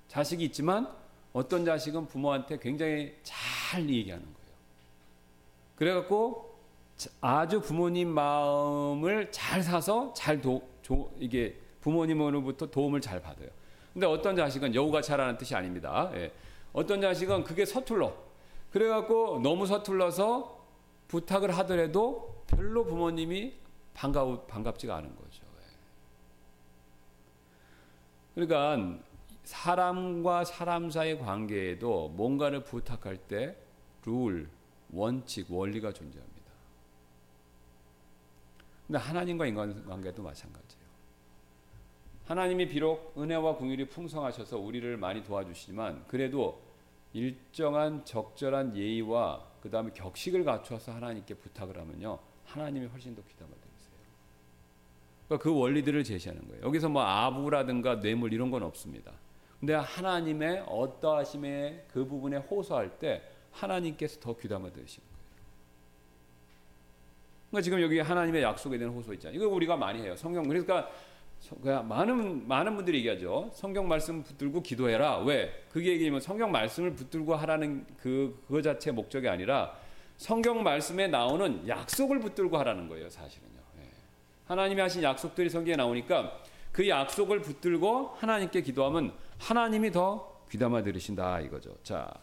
자식이 0.07 0.45
있지만 0.45 1.03
어떤 1.35 1.65
자식은 1.65 2.07
부모한테 2.07 2.57
굉장히 2.59 3.13
잘 3.21 3.89
얘기하는 3.89 4.23
거예요. 4.23 4.49
그래갖고 5.75 6.55
아주 7.19 7.59
부모님 7.59 8.07
마음을 8.07 9.29
잘 9.33 9.61
사서 9.61 10.13
잘 10.13 10.39
도, 10.39 10.65
조, 10.81 11.11
이게 11.19 11.59
부모님으로부터 11.81 12.67
도움을 12.67 13.01
잘 13.01 13.21
받아요. 13.21 13.49
근데 13.91 14.07
어떤 14.07 14.37
자식은 14.37 14.73
여우가 14.73 15.01
잘하는 15.01 15.37
뜻이 15.37 15.53
아닙니다. 15.53 16.09
예. 16.13 16.31
어떤 16.71 17.01
자식은 17.01 17.43
그게 17.43 17.65
서툴러. 17.65 18.15
그래갖고 18.71 19.41
너무 19.43 19.65
서툴러서 19.65 20.65
부탁을 21.09 21.51
하더라도 21.57 22.45
별로 22.47 22.85
부모님이 22.85 23.55
반가우, 23.93 24.47
반갑지가 24.47 24.95
않은 24.95 25.13
거죠. 25.17 25.43
예. 28.37 28.45
그러니까 28.45 29.03
사람과 29.45 30.43
사람 30.43 30.89
사이의 30.89 31.19
관계에도 31.19 32.09
뭔가를 32.09 32.63
부탁할 32.63 33.17
때 33.17 33.55
룰, 34.05 34.49
원칙, 34.91 35.51
원리가 35.51 35.93
존재합니다. 35.93 36.35
근데 38.87 38.99
하나님과 38.99 39.45
인간 39.45 39.85
관계도 39.85 40.21
마찬가지예요. 40.21 40.85
하나님이 42.25 42.67
비록 42.67 43.13
은혜와 43.17 43.55
궁율이 43.57 43.87
풍성하셔서 43.89 44.57
우리를 44.57 44.97
많이 44.97 45.23
도와주시지만 45.23 46.05
그래도 46.07 46.61
일정한 47.13 48.03
적절한 48.03 48.75
예의와 48.75 49.45
그 49.61 49.69
다음에 49.69 49.91
격식을 49.93 50.43
갖춰서 50.43 50.91
하나님께 50.91 51.35
부탁을 51.35 51.79
하면요 51.79 52.19
하나님이 52.45 52.87
훨씬 52.87 53.15
더 53.15 53.21
귀담아 53.23 53.49
들으세요. 53.49 53.95
그러니까 55.27 55.43
그 55.43 55.55
원리들을 55.55 56.03
제시하는 56.03 56.47
거예요. 56.47 56.63
여기서 56.63 56.89
뭐 56.89 57.03
아부라든가 57.03 57.99
뇌물 57.99 58.33
이런 58.33 58.51
건 58.51 58.63
없습니다. 58.63 59.13
근데 59.65 59.73
하나님의 59.73 60.63
어떠하심의 60.67 61.85
그 61.91 62.05
부분에 62.05 62.37
호소할 62.37 62.99
때 62.99 63.23
하나님께서 63.51 64.19
더 64.19 64.37
귀담아 64.37 64.69
들으시는 64.69 65.07
거예요. 65.07 65.25
그러니까 67.49 67.63
지금 67.63 67.81
여기 67.81 67.99
하나님의 67.99 68.43
약속에 68.43 68.77
대한 68.77 68.93
호소 68.93 69.11
있잖아요. 69.15 69.35
이거 69.35 69.47
우리가 69.47 69.75
많이 69.75 70.03
해요. 70.03 70.15
성경 70.15 70.43
그러니까 70.43 70.91
많은 71.81 72.47
많은 72.47 72.75
분들이 72.75 72.99
얘기하죠. 72.99 73.49
성경 73.55 73.87
말씀 73.87 74.21
붙들고 74.21 74.61
기도해라. 74.61 75.17
왜? 75.23 75.51
그게 75.71 75.93
얘기하면 75.93 76.21
성경 76.21 76.51
말씀을 76.51 76.93
붙들고 76.93 77.33
하라는 77.33 77.87
그 77.97 78.39
그거 78.45 78.61
자체 78.61 78.91
목적이 78.91 79.29
아니라 79.29 79.75
성경 80.17 80.61
말씀에 80.61 81.07
나오는 81.07 81.67
약속을 81.67 82.19
붙들고 82.19 82.55
하라는 82.59 82.87
거예요. 82.87 83.09
사실은요. 83.09 83.61
예. 83.79 83.89
하나님이 84.45 84.81
하신 84.81 85.01
약속들이 85.01 85.49
성경에 85.49 85.75
나오니까 85.75 86.39
그 86.75 86.89
약속을 86.89 87.39
붙들고 87.39 88.15
하나님께 88.17 88.61
기도하면 88.61 89.13
하나님이 89.37 89.93
더 89.93 90.41
귀담아 90.51 90.83
들으신다 90.83 91.39
이거죠. 91.39 91.73
자. 91.83 92.13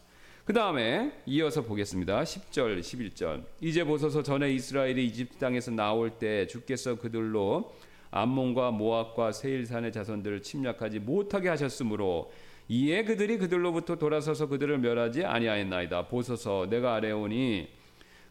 그 0.44 0.52
다음에 0.52 1.10
이어서 1.24 1.62
보겠습니다. 1.62 2.22
10절, 2.22 2.78
11절. 2.80 3.44
이제 3.62 3.82
보소서 3.82 4.22
전에 4.22 4.52
이스라엘이 4.52 5.06
이집트 5.06 5.38
땅에서 5.38 5.70
나올 5.70 6.10
때 6.10 6.46
주께서 6.46 6.96
그들로 6.96 7.72
암몬과 8.10 8.72
모압과 8.72 9.32
세일산의 9.32 9.90
자손들을 9.90 10.42
침략하지 10.42 10.98
못하게 10.98 11.48
하셨으므로 11.48 12.30
이에 12.68 13.04
그들이 13.04 13.38
그들로부터 13.38 13.96
돌아서서 13.96 14.48
그들을 14.48 14.76
멸하지 14.76 15.24
아니하였나이다. 15.24 16.08
보소서 16.08 16.66
내가 16.68 16.96
아뢰오니 16.96 17.70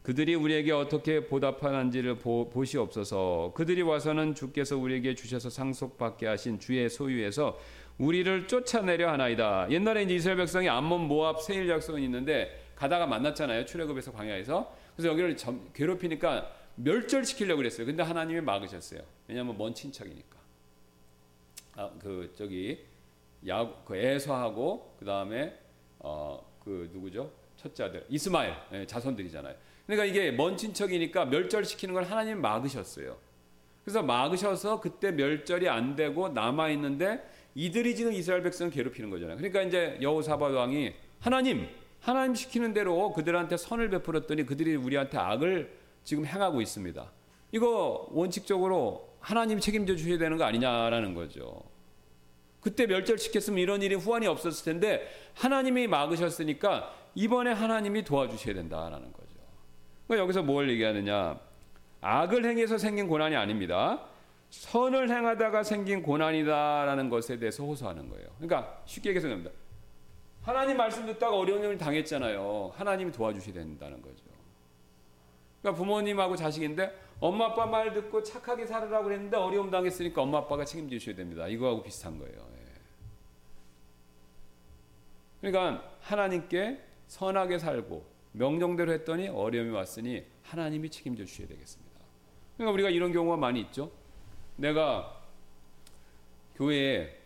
그들이 0.03 0.33
우리에게 0.33 0.71
어떻게 0.71 1.25
보답하는지를 1.25 2.17
보, 2.17 2.49
보시옵소서. 2.49 3.51
그들이 3.55 3.83
와서는 3.83 4.33
주께서 4.33 4.77
우리에게 4.77 5.13
주셔서 5.13 5.49
상속받게 5.49 6.25
하신 6.25 6.59
주의 6.59 6.89
소유에서 6.89 7.59
우리를 7.99 8.47
쫓아내려 8.47 9.11
하나이다. 9.11 9.67
옛날에 9.69 10.03
이제 10.03 10.15
이스라엘 10.15 10.37
백성이 10.37 10.67
암몬 10.69 11.01
모압 11.01 11.41
세일 11.43 11.69
약속은 11.69 12.01
있는데 12.01 12.59
가다가 12.75 13.05
만났잖아요. 13.05 13.65
출애굽에서 13.65 14.11
광야에서. 14.11 14.75
그래서 14.95 15.09
여기를 15.09 15.37
점, 15.37 15.69
괴롭히니까 15.73 16.51
멸절시키려고 16.75 17.57
그랬어요. 17.57 17.85
근데 17.85 18.01
하나님이 18.01 18.41
막으셨어요. 18.41 19.01
왜냐하면 19.27 19.55
먼 19.55 19.75
친척이니까. 19.75 20.37
아, 21.75 21.91
그 21.99 22.33
저기 22.35 22.83
야, 23.47 23.71
그 23.85 23.95
에서하고 23.95 24.95
그 24.97 25.05
다음에 25.05 25.59
어, 25.99 26.43
그 26.63 26.89
누구죠? 26.91 27.31
첫째 27.55 27.83
아들 27.83 28.03
이스마엘 28.09 28.55
네, 28.71 28.87
자손들이잖아요. 28.87 29.55
그러니까 29.91 30.06
이게 30.06 30.32
먼 30.32 30.56
친척이니까 30.56 31.25
멸절시키는 31.25 31.93
걸 31.93 32.06
하나님 32.06 32.39
막으셨어요. 32.39 33.17
그래서 33.84 34.01
막으셔서 34.01 34.80
그때 34.80 35.12
멸절이 35.12 35.67
안 35.67 35.97
되고 35.97 36.30
남아 36.30 36.69
있는데 36.69 37.21
이들이 37.56 37.97
지금 37.97 38.13
이스라엘 38.13 38.41
백성을 38.41 38.71
괴롭히는 38.71 39.10
거잖아요. 39.10 39.36
그러니까 39.36 39.62
이제 39.63 39.97
여호사밧 40.01 40.54
왕이 40.54 40.93
하나님 41.19 41.67
하나님 41.99 42.36
시키는 42.36 42.73
대로 42.73 43.12
그들한테 43.12 43.58
선을 43.58 43.89
베풀었더니 43.89 44.45
그들이 44.45 44.77
우리한테 44.77 45.17
악을 45.17 45.77
지금 46.06 46.25
행하고 46.25 46.62
있습니다. 46.62 47.12
이거 47.51 48.08
원칙적으로 48.12 49.10
하나님이 49.19 49.60
책임져 49.60 49.97
주셔야 49.97 50.17
되는 50.17 50.38
거 50.38 50.45
아니냐라는 50.45 51.13
거죠. 51.13 51.63
그때 52.62 52.86
멸절시켰으면 52.86 53.60
이런 53.60 53.82
일이 53.82 53.95
후환이 53.95 54.25
없었을 54.25 54.63
텐데 54.63 55.06
하나님이 55.34 55.88
막으셨으니까 55.88 56.95
이번에 57.13 57.51
하나님이 57.51 58.06
도와주셔야 58.06 58.56
된다라는. 58.56 59.12
그러니까 59.12 59.20
여기서 60.17 60.43
뭘 60.43 60.69
얘기하느냐? 60.69 61.39
악을 62.02 62.45
행해서 62.45 62.78
생긴 62.78 63.08
고난이 63.08 63.36
아닙니다. 63.36 64.06
선을 64.50 65.10
행하다가 65.10 65.63
생긴 65.63 66.02
고난이다라는 66.02 67.10
것에 67.10 67.39
대해서 67.39 67.63
호소하는 67.63 68.10
거예요. 68.10 68.28
그러니까 68.38 68.82
쉽게 68.86 69.10
얘기해서 69.10 69.30
됩니다. 69.30 69.52
하나님 70.41 70.78
말씀 70.78 71.06
듣다가 71.06 71.38
어려운 71.38 71.63
일을 71.63 71.78
당했잖아요. 71.78 72.71
하나님이 72.76 73.12
도와주셔야 73.12 73.54
된다는 73.54 74.02
거죠. 74.02 74.24
그러니까 75.62 75.80
부모님하고 75.80 76.36
자식인데 76.36 76.91
엄마 77.19 77.45
아빠 77.45 77.67
말 77.67 77.93
듣고 77.93 78.24
착하게 78.24 78.65
살으라고 78.65 79.06
그랬는데 79.06 79.38
어려움 79.38 79.69
당했으니까 79.69 80.24
엄마 80.24 80.39
아빠가 80.39 80.65
책임지셔야 80.65 81.15
됩니다. 81.15 81.47
이거하고 81.47 81.84
비슷한 81.84 82.17
거예요. 82.17 82.34
예. 82.56 82.62
그러니까 85.41 85.88
하나님께 86.02 86.82
선하게 87.08 87.60
살고 87.60 88.04
명령대로 88.34 88.91
했더니 88.94 89.28
어려움이 89.28 89.72
왔으니 89.72 90.24
하나님이 90.44 90.89
책임져 90.89 91.26
주셔야 91.26 91.48
되겠습니다. 91.48 91.91
그러니까 92.56 92.74
우리가 92.74 92.89
이런 92.89 93.12
경우가 93.12 93.38
많이 93.38 93.60
있죠. 93.62 93.91
내가 94.56 95.22
교회에 96.56 97.17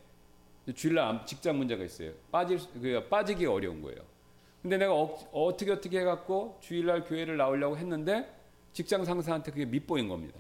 주일날 0.74 1.26
직장 1.26 1.58
문제가 1.58 1.84
있어요. 1.84 2.13
빠질 2.32 2.60
그 2.82 3.08
빠지기 3.10 3.46
어려운 3.46 3.82
거예요. 3.82 4.00
근데 4.62 4.78
내가 4.78 4.94
어, 4.96 5.56
떻게 5.58 5.72
어떻게 5.72 6.00
해갖고 6.00 6.58
주일날 6.62 7.04
교회를 7.04 7.38
나오려고 7.38 7.78
했는데 7.78 8.34
직장 8.74 9.06
상사한테 9.06 9.52
그게 9.52 9.65
밑보인 9.65 10.08
겁니다. 10.08 10.39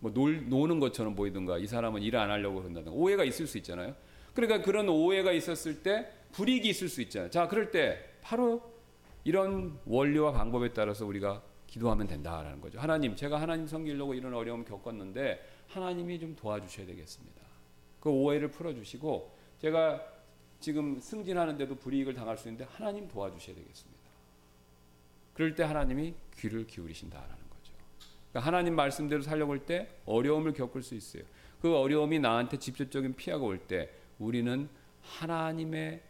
뭐 0.00 0.12
놀, 0.12 0.48
노는 0.48 0.78
것처럼 0.80 1.14
보이든가 1.14 1.58
이 1.58 1.66
사람은 1.66 2.02
일 2.02 2.16
안 2.16 2.30
하려고 2.30 2.58
그런다든가 2.60 2.94
오해가 2.94 3.24
있을 3.24 3.46
수 3.46 3.56
있잖아요. 3.58 3.94
그러니까 4.34 4.62
그런 4.62 4.88
오해가 4.88 5.32
있었을 5.32 5.82
때 5.82 6.10
불이익이 6.32 6.68
있을 6.68 6.88
수 6.88 7.00
있잖아요. 7.02 7.30
자, 7.30 7.48
그럴 7.48 7.70
때 7.70 7.98
바로 8.22 8.62
이런 9.24 9.78
원리와 9.86 10.32
방법에 10.32 10.72
따라서 10.72 11.06
우리가 11.06 11.42
기도하면 11.66 12.06
된다라는 12.06 12.60
거죠. 12.60 12.80
하나님, 12.80 13.14
제가 13.14 13.40
하나님 13.40 13.66
섬기려고 13.66 14.14
이런 14.14 14.34
어려움 14.34 14.64
겪었는데 14.64 15.40
하나님이 15.68 16.18
좀 16.18 16.34
도와주셔야 16.34 16.86
되겠습니다. 16.86 17.40
그 18.00 18.10
오해를 18.10 18.50
풀어주시고 18.50 19.36
제가 19.58 20.02
지금 20.58 20.98
승진하는데도 20.98 21.76
불이익을 21.76 22.14
당할 22.14 22.36
수 22.36 22.48
있는데 22.48 22.64
하나님 22.72 23.06
도와주셔야 23.08 23.54
되겠습니다. 23.54 24.00
그럴 25.34 25.54
때 25.54 25.62
하나님이 25.62 26.14
귀를 26.38 26.66
기울이신다라는 26.66 27.34
거죠. 27.50 27.72
그러니까 28.30 28.46
하나님 28.46 28.74
말씀대로 28.74 29.22
살려고 29.22 29.52
할 29.52 29.60
때 29.64 29.88
어려움을 30.06 30.52
겪을 30.54 30.82
수 30.82 30.94
있어요. 30.94 31.22
그 31.62 31.74
어려움이 31.76 32.18
나한테 32.18 32.58
직접적인 32.58 33.14
피해가 33.14 33.42
올 33.42 33.58
때 33.58 33.90
우리는 34.18 34.68
하나님의 35.02 36.02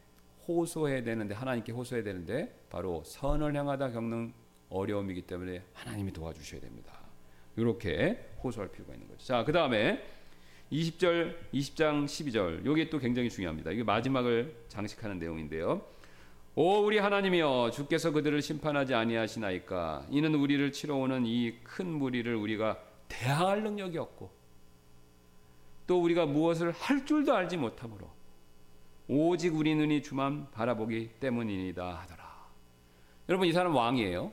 호소해야 0.55 1.03
되는데 1.03 1.35
하나님께 1.35 1.73
호소해야 1.73 2.03
되는데 2.05 2.55
바로 2.71 3.03
선을 3.05 3.55
향하다 3.55 3.93
겪는 3.93 4.33
어려움이기 4.69 5.23
때문에 5.23 5.63
하나님이 5.75 6.13
도와주셔야 6.13 6.61
됩니다. 6.61 6.93
이렇게 7.57 8.29
호소할 8.43 8.71
필요가 8.71 8.95
있는 8.95 9.09
거죠. 9.09 9.25
자, 9.25 9.45
그 9.45 9.53
다음에 9.53 10.03
20절, 10.73 11.37
20장 11.53 12.05
12절. 12.05 12.65
요게 12.65 12.91
또 12.91 12.99
굉장히 12.99 13.29
중요합니다. 13.29 13.73
이게 13.73 13.83
마지막을 13.83 14.55
장식하는 14.69 15.19
내용인데요. 15.19 15.83
오 16.57 16.79
우리 16.85 16.99
하나님이여 16.99 17.71
주께서 17.73 18.11
그들을 18.11 18.41
심판하지 18.43 18.95
아니하시나이까 18.95 20.07
이는 20.11 20.35
우리를 20.35 20.73
치러 20.73 20.97
오는 20.97 21.25
이 21.27 21.55
큰 21.63 21.87
무리를 21.87 22.33
우리가 22.35 22.79
대항할 23.09 23.63
능력이 23.63 23.99
없고 23.99 24.31
또 25.87 26.03
우리가 26.03 26.27
무엇을 26.27 26.73
할 26.73 27.05
줄도 27.07 27.35
알지 27.35 27.57
못하므로 27.57 28.11
오직 29.13 29.57
우리 29.57 29.75
눈이 29.75 30.03
주만 30.05 30.49
바라보기 30.53 31.15
때문이니다 31.19 31.99
하더라. 32.03 32.47
여러분 33.29 33.49
이 33.49 33.53
사람 33.53 33.75
왕이에요. 33.75 34.33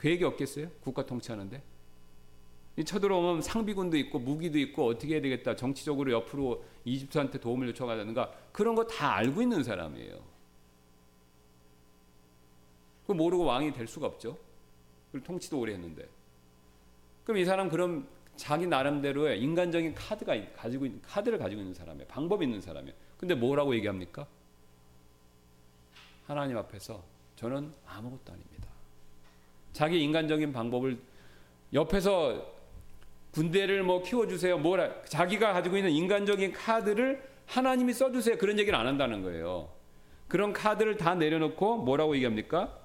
계획이 0.00 0.24
없겠어요? 0.24 0.68
국가 0.80 1.06
통치하는데 1.06 1.62
쳐들어오면 2.84 3.42
상비군도 3.42 3.96
있고 3.98 4.18
무기도 4.18 4.58
있고 4.58 4.86
어떻게 4.88 5.14
해야 5.14 5.22
되겠다. 5.22 5.54
정치적으로 5.54 6.10
옆으로 6.10 6.64
이집트한테 6.84 7.38
도움을 7.38 7.68
요청하다든가 7.68 8.32
그런 8.50 8.74
거 8.74 8.84
다 8.84 9.14
알고 9.14 9.40
있는 9.40 9.62
사람이에요. 9.62 10.18
그 13.06 13.12
모르고 13.12 13.44
왕이 13.44 13.72
될 13.74 13.86
수가 13.86 14.08
없죠. 14.08 14.36
그리고 15.12 15.24
통치도 15.24 15.56
오래 15.60 15.72
했는데. 15.72 16.08
그럼 17.22 17.38
이 17.38 17.44
사람 17.44 17.68
그럼 17.68 18.08
자기 18.34 18.66
나름대로의 18.66 19.40
인간적인 19.40 19.94
카드가 19.94 20.34
가지고 20.56 20.86
있는 20.86 21.00
카드를 21.00 21.38
가지고 21.38 21.60
있는 21.60 21.72
사람이에요. 21.74 22.08
방법이 22.08 22.44
있는 22.44 22.60
사람이에요. 22.60 23.03
근데 23.16 23.34
뭐라고 23.34 23.74
얘기합니까? 23.74 24.26
하나님 26.26 26.56
앞에서 26.58 27.02
저는 27.36 27.72
아무것도 27.86 28.32
아닙니다. 28.32 28.68
자기 29.72 30.02
인간적인 30.02 30.52
방법을 30.52 30.98
옆에서 31.72 32.54
군대를 33.32 33.82
뭐 33.82 34.02
키워주세요. 34.02 34.58
뭐라 34.58 35.02
자기가 35.04 35.52
가지고 35.52 35.76
있는 35.76 35.90
인간적인 35.90 36.52
카드를 36.52 37.28
하나님이 37.46 37.92
써주세요. 37.92 38.38
그런 38.38 38.58
얘기를 38.58 38.78
안 38.78 38.86
한다는 38.86 39.22
거예요. 39.22 39.68
그런 40.28 40.52
카드를 40.52 40.96
다 40.96 41.14
내려놓고 41.14 41.78
뭐라고 41.78 42.14
얘기합니까? 42.14 42.78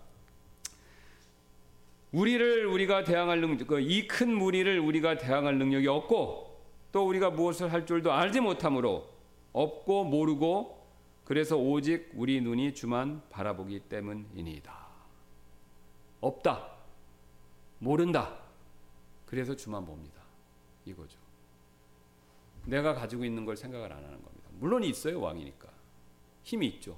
우리를 2.11 2.65
우리가 2.65 3.03
대항할 3.03 3.39
능력, 3.39 3.67
그 3.67 3.79
이큰 3.79 4.33
무리를 4.33 4.79
우리가 4.79 5.17
대항할 5.17 5.57
능력이 5.59 5.87
없고 5.87 6.59
또 6.91 7.07
우리가 7.07 7.29
무엇을 7.29 7.71
할 7.71 7.85
줄도 7.85 8.11
알지 8.11 8.39
못하므로 8.39 9.07
없고 9.53 10.05
모르고 10.05 10.79
그래서 11.25 11.57
오직 11.57 12.11
우리 12.15 12.41
눈이 12.41 12.73
주만 12.73 13.21
바라보기 13.29 13.81
때문이니이다. 13.81 14.87
없다. 16.21 16.71
모른다. 17.79 18.39
그래서 19.25 19.55
주만 19.55 19.85
봅니다. 19.85 20.21
이거죠. 20.85 21.19
내가 22.65 22.93
가지고 22.93 23.25
있는 23.25 23.45
걸 23.45 23.55
생각을 23.55 23.91
안 23.91 24.03
하는 24.03 24.21
겁니다. 24.23 24.49
물론 24.59 24.83
있어요, 24.83 25.21
왕이니까. 25.21 25.69
힘이 26.43 26.67
있죠. 26.67 26.97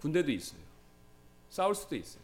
군대도 0.00 0.30
있어요. 0.30 0.60
싸울 1.48 1.74
수도 1.74 1.96
있어요. 1.96 2.22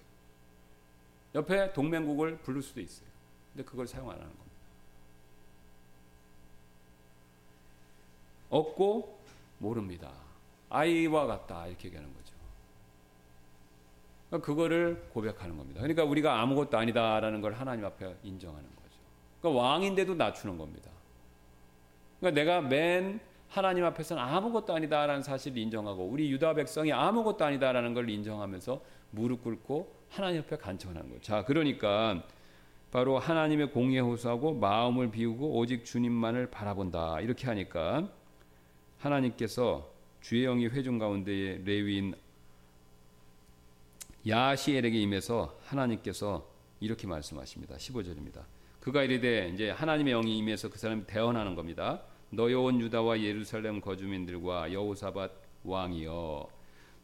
옆에 1.34 1.72
동맹국을 1.72 2.38
부를 2.38 2.62
수도 2.62 2.80
있어요. 2.80 3.08
근데 3.52 3.64
그걸 3.64 3.86
사용 3.86 4.10
안 4.10 4.16
하는 4.16 4.28
겁니다. 4.28 4.43
없고 8.54 9.18
모릅니다. 9.58 10.10
아이와 10.70 11.26
같다 11.26 11.66
이렇게 11.66 11.88
얘기하는 11.88 12.12
거죠. 12.14 12.34
그러니까 14.28 14.46
그거를 14.46 15.08
고백하는 15.12 15.56
겁니다. 15.56 15.80
그러니까 15.80 16.04
우리가 16.04 16.40
아무것도 16.40 16.76
아니다라는 16.76 17.40
걸 17.40 17.52
하나님 17.52 17.84
앞에 17.84 18.16
인정하는 18.22 18.64
거죠. 18.64 18.98
그러니까 19.40 19.62
왕인데도 19.62 20.14
낮추는 20.14 20.58
겁니다. 20.58 20.90
그러니까 22.20 22.40
내가 22.40 22.60
맨 22.60 23.20
하나님 23.48 23.84
앞에서는 23.84 24.20
아무것도 24.22 24.74
아니다라는 24.74 25.22
사실을 25.22 25.58
인정하고 25.58 26.04
우리 26.04 26.30
유다 26.32 26.54
백성이 26.54 26.92
아무것도 26.92 27.44
아니다라는 27.44 27.94
걸 27.94 28.10
인정하면서 28.10 28.80
무릎 29.10 29.44
꿇고 29.44 29.92
하나님 30.10 30.38
옆에 30.38 30.56
간청하는 30.56 31.08
거예요. 31.08 31.20
자, 31.20 31.44
그러니까 31.44 32.22
바로 32.90 33.18
하나님의 33.18 33.70
공의에 33.70 34.00
호소하고 34.00 34.54
마음을 34.54 35.10
비우고 35.10 35.56
오직 35.56 35.84
주님만을 35.84 36.50
바라본다. 36.50 37.20
이렇게 37.20 37.46
하니까 37.46 38.08
하나님께서 39.04 39.92
주의 40.20 40.44
영이 40.44 40.68
회중 40.68 40.98
가운데에 40.98 41.60
레위인 41.64 42.14
야시엘에게 44.26 44.98
임해서 44.98 45.58
하나님께서 45.64 46.48
이렇게 46.80 47.06
말씀하십니다. 47.06 47.76
15절입니다. 47.76 48.42
그가 48.80 49.02
이르되 49.02 49.50
이제 49.52 49.70
하나님의 49.70 50.14
영이 50.14 50.38
임해서 50.38 50.70
그 50.70 50.78
사람이 50.78 51.06
대언하는 51.06 51.54
겁니다. 51.54 52.02
너희 52.30 52.54
온 52.54 52.80
유다와 52.80 53.20
예루살렘 53.20 53.80
거주민들과 53.80 54.72
여호사밧 54.72 55.30
왕이여 55.64 56.48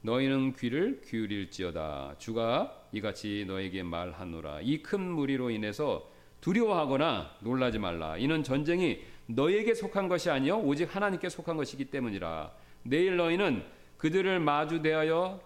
너희는 0.03 0.55
귀를 0.57 1.03
기울일지어다 1.03 2.17
주가 2.19 2.87
이같이 2.93 3.45
너에게 3.47 3.83
말하노라 3.83 4.61
이 4.63 4.83
큰 4.83 5.01
무리로 5.01 5.51
인해서 5.51 6.11
두려워하거나 6.41 7.37
놀라지 7.41 7.79
말라 7.79 8.17
이는 8.17 8.43
전쟁이 8.43 9.03
너에게 9.35 9.75
속한 9.75 10.09
것이 10.09 10.31
아니요 10.31 10.59
오직 10.59 10.95
하나님께 10.95 11.29
속한 11.29 11.57
것이기 11.57 11.87
때문이라 11.87 12.51
내일 12.83 13.17
너희는 13.17 13.65
그들을 13.99 14.41
마주 14.41 14.83
대하여 14.83 15.41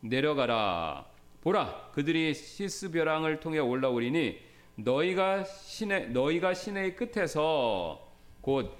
내려가라 0.00 1.06
보라 1.42 1.90
그들이 1.92 2.34
시스 2.34 2.90
벼랑을 2.90 3.40
통해 3.40 3.58
올라오리니 3.58 4.38
너희가 4.76 5.44
시내 5.44 6.06
너희가 6.06 6.54
시내의 6.54 6.96
끝에서 6.96 8.12
곧 8.40 8.76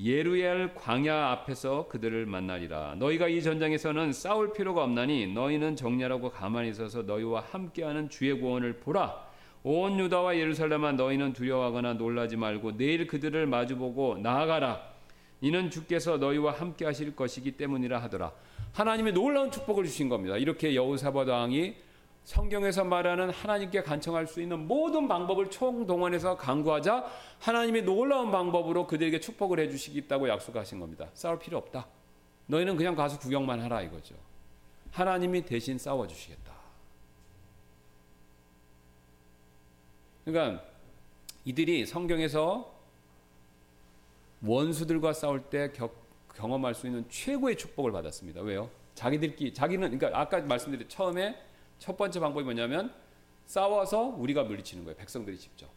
예루엘 0.00 0.74
광야 0.76 1.30
앞에서 1.30 1.88
그들을 1.88 2.24
만나리라. 2.26 2.94
너희가 2.98 3.26
이 3.26 3.42
전장에서는 3.42 4.12
싸울 4.12 4.52
필요가 4.52 4.84
없나니 4.84 5.32
너희는 5.32 5.74
정렬하고 5.74 6.30
가만히 6.30 6.70
있어서 6.70 7.02
너희와 7.02 7.40
함께하는 7.50 8.08
주의 8.08 8.32
구원을 8.38 8.74
보라. 8.74 9.27
온 9.64 9.98
유다와 9.98 10.36
예루살렘아 10.36 10.92
너희는 10.92 11.32
두려워하거나 11.32 11.94
놀라지 11.94 12.36
말고 12.36 12.76
내일 12.76 13.06
그들을 13.06 13.46
마주보고 13.46 14.18
나아가라. 14.18 14.80
이는 15.40 15.70
주께서 15.70 16.16
너희와 16.16 16.52
함께 16.52 16.84
하실 16.84 17.14
것이기 17.14 17.52
때문이라 17.52 18.00
하더라. 18.02 18.32
하나님이 18.72 19.12
놀라운 19.12 19.50
축복을 19.50 19.84
주신 19.84 20.08
겁니다. 20.08 20.36
이렇게 20.36 20.74
여호사밧 20.74 21.28
왕이 21.28 21.74
성경에서 22.24 22.84
말하는 22.84 23.30
하나님께 23.30 23.82
간청할 23.82 24.26
수 24.26 24.42
있는 24.42 24.66
모든 24.66 25.08
방법을 25.08 25.50
총동원해서 25.50 26.36
강구하자 26.36 27.06
하나님이 27.40 27.82
놀라운 27.82 28.30
방법으로 28.30 28.86
그들에게 28.86 29.18
축복을 29.20 29.60
해주시겠다고 29.60 30.28
약속하신 30.28 30.78
겁니다. 30.78 31.08
싸울 31.14 31.38
필요 31.38 31.56
없다. 31.56 31.86
너희는 32.46 32.76
그냥 32.76 32.94
가서 32.94 33.18
구경만 33.18 33.60
하라 33.60 33.82
이거죠. 33.82 34.14
하나님이 34.90 35.42
대신 35.42 35.78
싸워주시겠다. 35.78 36.57
그러니까 40.32 40.62
이들이 41.44 41.86
성경에서 41.86 42.74
원수들과 44.42 45.14
싸울 45.14 45.42
때 45.44 45.72
겨, 45.72 45.90
경험할 46.36 46.74
수 46.74 46.86
있는 46.86 47.04
최고의 47.08 47.56
축복을 47.56 47.90
받았습니다. 47.92 48.42
왜요? 48.42 48.70
자기들끼리 48.94 49.54
자기는 49.54 49.98
그러니까 49.98 50.20
아까 50.20 50.40
말씀드린 50.40 50.88
처음에 50.88 51.36
첫 51.78 51.96
번째 51.96 52.20
방법이 52.20 52.44
뭐냐면 52.44 52.92
싸워서 53.46 54.02
우리가 54.02 54.44
물리치는 54.44 54.84
거예요. 54.84 54.96
백성들이 54.96 55.38
직접. 55.38 55.68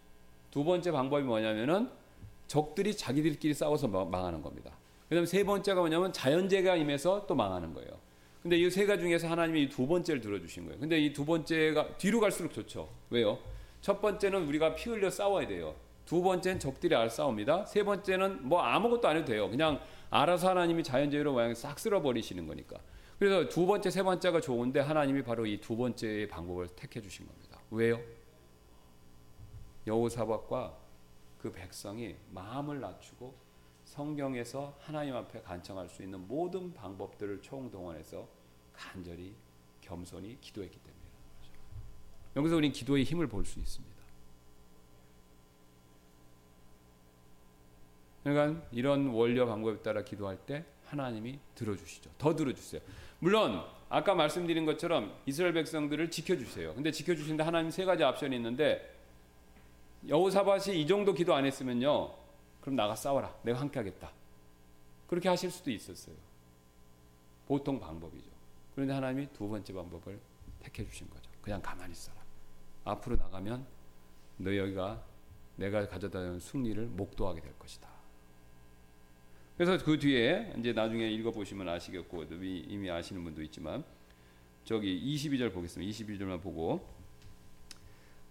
두 0.51 0.63
번째 0.63 0.91
방법이 0.91 1.23
뭐냐면은 1.23 1.89
적들이 2.47 2.95
자기들끼리 2.95 3.53
싸워서 3.53 3.87
망하는 3.87 4.41
겁니다. 4.41 4.71
그다음에 5.07 5.25
세 5.25 5.43
번째가 5.43 5.79
뭐냐면 5.79 6.11
자연재해가 6.11 6.75
임해서 6.75 7.25
또 7.27 7.35
망하는 7.35 7.73
거예요. 7.73 7.89
근데 8.41 8.57
이 8.57 8.69
세 8.69 8.85
가지 8.85 9.03
중에서 9.03 9.27
하나님이 9.29 9.63
이 9.63 9.69
두 9.69 9.87
번째를 9.87 10.19
들어주신 10.19 10.65
거예요. 10.65 10.79
근데 10.79 10.99
이 10.99 11.13
두 11.13 11.25
번째가 11.25 11.97
뒤로 11.97 12.19
갈수록 12.19 12.51
좋죠. 12.53 12.89
왜요? 13.09 13.37
첫 13.81 13.99
번째는 14.01 14.47
우리가 14.47 14.75
피 14.75 14.89
흘려 14.89 15.09
싸워야 15.09 15.47
돼요. 15.47 15.75
두 16.05 16.21
번째는 16.21 16.59
적들이 16.59 16.95
알 16.95 17.09
싸웁니다. 17.09 17.65
세 17.65 17.83
번째는 17.83 18.47
뭐 18.47 18.61
아무것도 18.61 19.07
안 19.07 19.17
해도 19.17 19.25
돼요. 19.25 19.49
그냥 19.49 19.79
알아서 20.09 20.49
하나님이 20.49 20.83
자연재해로 20.83 21.33
모양 21.33 21.53
싹 21.53 21.79
쓸어버리시는 21.79 22.47
거니까. 22.47 22.77
그래서 23.17 23.47
두 23.49 23.65
번째, 23.65 23.89
세 23.91 24.01
번째가 24.03 24.41
좋은데 24.41 24.79
하나님이 24.79 25.23
바로 25.23 25.45
이 25.45 25.59
두 25.59 25.77
번째의 25.77 26.27
방법을 26.27 26.67
택해 26.69 27.01
주신 27.01 27.27
겁니다. 27.27 27.59
왜요? 27.69 27.99
여호사박과 29.87 30.77
그 31.37 31.51
백성이 31.51 32.15
마음을 32.31 32.79
낮추고 32.81 33.33
성경에서 33.85 34.75
하나님 34.79 35.15
앞에 35.15 35.41
간청할 35.41 35.89
수 35.89 36.03
있는 36.03 36.27
모든 36.27 36.73
방법들을 36.73 37.41
총동원해서 37.41 38.27
간절히 38.73 39.35
겸손히 39.81 40.37
기도했기 40.39 40.79
거죠. 40.79 40.90
여기서 42.35 42.55
우리는 42.55 42.73
기도의 42.73 43.03
힘을 43.03 43.27
볼 43.27 43.45
수 43.45 43.59
있습니다. 43.59 43.91
그러니까 48.23 48.61
이런 48.71 49.07
원료 49.07 49.47
방법에 49.47 49.81
따라 49.81 50.03
기도할 50.03 50.37
때 50.37 50.63
하나님이 50.85 51.39
들어주시죠. 51.55 52.11
더 52.17 52.35
들어주세요. 52.35 52.81
물론 53.19 53.63
아까 53.89 54.13
말씀드린 54.13 54.65
것처럼 54.65 55.15
이스라엘 55.25 55.53
백성들을 55.53 56.11
지켜주세요. 56.11 56.73
근데 56.75 56.91
지켜주신데 56.91 57.43
하나님 57.43 57.71
세 57.71 57.83
가지 57.85 58.03
옵션이 58.03 58.35
있는데 58.35 58.95
여호사밭이 60.07 60.79
이 60.81 60.87
정도 60.87 61.13
기도 61.13 61.33
안 61.33 61.45
했으면요 61.45 62.13
그럼 62.61 62.75
나가 62.75 62.95
싸워라. 62.95 63.35
내가 63.43 63.59
함께 63.59 63.79
하겠다. 63.79 64.11
그렇게 65.07 65.27
하실 65.27 65.49
수도 65.49 65.71
있었어요. 65.71 66.15
보통 67.47 67.79
방법이죠. 67.79 68.29
그런데 68.75 68.93
하나님이 68.93 69.27
두 69.33 69.49
번째 69.49 69.73
방법을 69.73 70.19
택해 70.59 70.85
주신 70.85 71.09
거죠. 71.09 71.29
그냥 71.41 71.61
가만히 71.61 71.91
있어라. 71.91 72.20
앞으로 72.83 73.15
나가면 73.15 73.65
너희가 74.37 75.03
내가 75.55 75.87
가져다 75.87 76.19
준 76.19 76.39
승리를 76.39 76.87
목도하게 76.87 77.41
될 77.41 77.57
것이다. 77.59 77.89
그래서 79.57 79.83
그 79.83 79.99
뒤에 79.99 80.53
이제 80.57 80.73
나중에 80.73 81.07
읽어 81.11 81.31
보시면 81.31 81.69
아시겠고 81.69 82.25
이미 82.41 82.89
아시는 82.89 83.23
분도 83.23 83.43
있지만 83.43 83.83
저기 84.63 84.99
22절 85.15 85.53
보겠습니다. 85.53 85.91
22절만 85.91 86.41
보고 86.41 87.01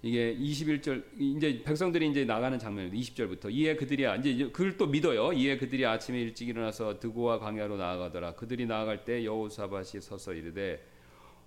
이게 0.03 0.35
21절 0.35 1.05
이제 1.19 1.63
백성들이 1.63 2.09
이제 2.09 2.25
나가는 2.25 2.59
장면입니다. 2.59 3.01
20절부터 3.01 3.53
이에 3.53 3.77
그들이 3.77 4.07
이제 4.21 4.49
그걸 4.51 4.77
또 4.77 4.87
믿어요. 4.87 5.33
이에 5.35 5.59
그들이 5.59 5.85
아침에 5.85 6.21
일찍 6.21 6.49
일어나서 6.49 6.99
드고와 6.99 7.39
광야로 7.39 7.77
나아가더라. 7.77 8.35
그들이 8.35 8.67
나아갈 8.67 9.05
때 9.05 9.25
여호사밧이 9.25 10.01
서서 10.01 10.33
이르되 10.33 10.83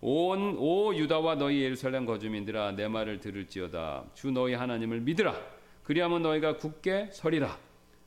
온 0.05 0.57
오 0.59 0.93
유다와 0.93 1.35
너희 1.35 1.61
예루살렘 1.61 2.05
거주민들아 2.05 2.73
내 2.73 2.89
말을 2.89 3.21
들을지어다. 3.21 4.03
주 4.13 4.31
너희 4.31 4.53
하나님을 4.53 4.99
믿으라. 4.99 5.33
그리하면 5.83 6.21
너희가 6.21 6.57
굳게 6.57 7.07
서리라. 7.13 7.57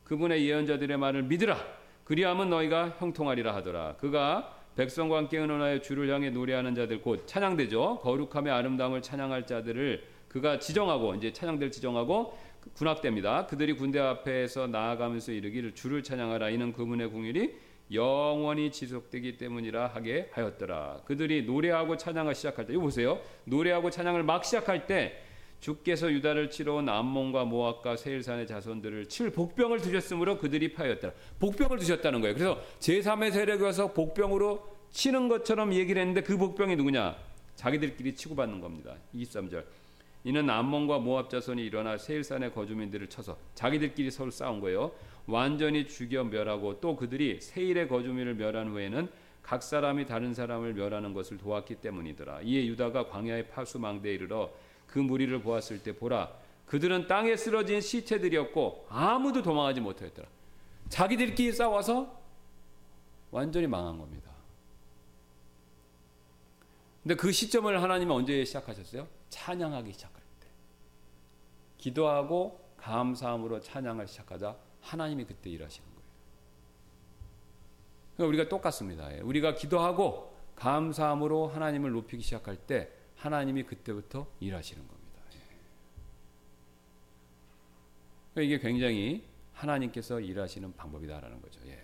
그분의 0.04 0.46
예언자들의 0.46 0.94
말을 0.98 1.22
믿으라. 1.22 1.56
그리하면 2.04 2.50
너희가 2.50 2.96
형통하리라 2.98 3.54
하더라. 3.54 3.96
그가 3.96 4.54
백성과 4.76 5.16
함께 5.16 5.38
의논하여 5.38 5.80
주를 5.80 6.12
향해 6.12 6.28
노래하는 6.28 6.74
자들 6.74 7.00
곧 7.00 7.26
찬양되죠. 7.26 8.00
거룩함의 8.02 8.52
아름다움을 8.52 9.00
찬양할 9.00 9.46
자들을 9.46 10.04
그가 10.28 10.58
지정하고 10.58 11.14
이제 11.14 11.32
찬양들 11.32 11.70
지정하고 11.70 12.36
군악됩니다. 12.74 13.46
그들이 13.46 13.72
군대 13.72 14.00
앞에서 14.00 14.66
나아가면서 14.66 15.32
이르기를 15.32 15.74
주를 15.74 16.02
찬양하라. 16.02 16.50
이는 16.50 16.74
그분의 16.74 17.08
궁일이 17.08 17.54
영원히 17.92 18.70
지속되기 18.70 19.36
때문이라 19.36 19.88
하게 19.88 20.28
하였더라. 20.32 21.02
그들이 21.04 21.44
노래하고 21.44 21.96
찬양을 21.96 22.34
시작할 22.34 22.66
때, 22.66 22.72
이거 22.72 22.82
보세요. 22.82 23.20
노래하고 23.44 23.90
찬양을 23.90 24.22
막 24.22 24.44
시작할 24.44 24.86
때 24.86 25.22
주께서 25.60 26.10
유다를 26.12 26.50
치러 26.50 26.74
온 26.74 26.88
암몬과 26.88 27.44
모압과 27.44 27.96
세일산의 27.96 28.46
자손들을 28.46 29.08
칠 29.08 29.30
복병을 29.30 29.80
두셨으므로 29.80 30.38
그들이 30.38 30.72
파였더라. 30.72 31.14
복병을 31.38 31.78
두셨다는 31.78 32.20
거예요. 32.20 32.34
그래서 32.34 32.60
제3의 32.80 33.32
세력이 33.32 33.62
와서 33.62 33.92
복병으로 33.92 34.76
치는 34.90 35.28
것처럼 35.28 35.72
얘기를 35.72 36.00
했는데 36.00 36.22
그 36.22 36.36
복병이 36.36 36.76
누구냐? 36.76 37.16
자기들끼리 37.54 38.14
치고받는 38.14 38.60
겁니다. 38.60 38.96
23절. 39.14 39.64
이는 40.26 40.50
암몬과 40.50 40.98
모압 40.98 41.30
자손이 41.30 41.64
일어나 41.64 41.96
세일산의 41.96 42.52
거주민들을 42.52 43.08
쳐서 43.08 43.38
자기들끼리 43.54 44.10
서로 44.10 44.32
싸운 44.32 44.58
거예요. 44.58 44.90
완전히 45.28 45.86
죽여 45.86 46.24
멸하고 46.24 46.80
또 46.80 46.96
그들이 46.96 47.40
세일의 47.40 47.86
거주민을 47.86 48.34
멸한 48.34 48.70
후에는 48.70 49.08
각 49.40 49.62
사람이 49.62 50.04
다른 50.06 50.34
사람을 50.34 50.74
멸하는 50.74 51.14
것을 51.14 51.38
도왔기 51.38 51.76
때문이더라. 51.76 52.40
이에 52.42 52.66
유다가 52.66 53.06
광야의 53.06 53.50
파수망대에 53.50 54.14
이르러 54.14 54.50
그 54.88 54.98
무리를 54.98 55.40
보았을 55.42 55.84
때 55.84 55.92
보라 55.92 56.32
그들은 56.66 57.06
땅에 57.06 57.36
쓰러진 57.36 57.80
시체들이었고 57.80 58.86
아무도 58.88 59.44
도망하지 59.44 59.80
못하였더라. 59.80 60.26
자기들끼리 60.88 61.52
싸워서 61.52 62.20
완전히 63.30 63.68
망한 63.68 63.96
겁니다. 63.96 64.32
근데 67.04 67.14
그 67.14 67.30
시점을 67.30 67.80
하나님은 67.80 68.12
언제 68.12 68.44
시작하셨어요? 68.44 69.06
찬양하기 69.28 69.92
시작할 69.92 70.20
때. 70.40 70.48
기도하고 71.78 72.60
감사함으로 72.78 73.60
찬양을 73.60 74.06
시작하자 74.06 74.56
하나님이 74.80 75.24
그때 75.24 75.50
일하시는 75.50 75.88
거예요. 75.88 76.06
그러니까 78.16 78.28
우리가 78.28 78.48
똑같습니다. 78.48 79.14
예. 79.14 79.20
우리가 79.20 79.54
기도하고 79.54 80.34
감사함으로 80.56 81.48
하나님을 81.48 81.90
높이기 81.92 82.22
시작할 82.22 82.56
때 82.56 82.90
하나님이 83.16 83.64
그때부터 83.64 84.26
일하시는 84.40 84.86
겁니다. 84.86 85.20
예. 85.34 85.38
그러니까 88.34 88.54
이게 88.54 88.58
굉장히 88.58 89.24
하나님께서 89.52 90.20
일하시는 90.20 90.76
방법이다라는 90.76 91.40
거죠. 91.40 91.60
예. 91.66 91.80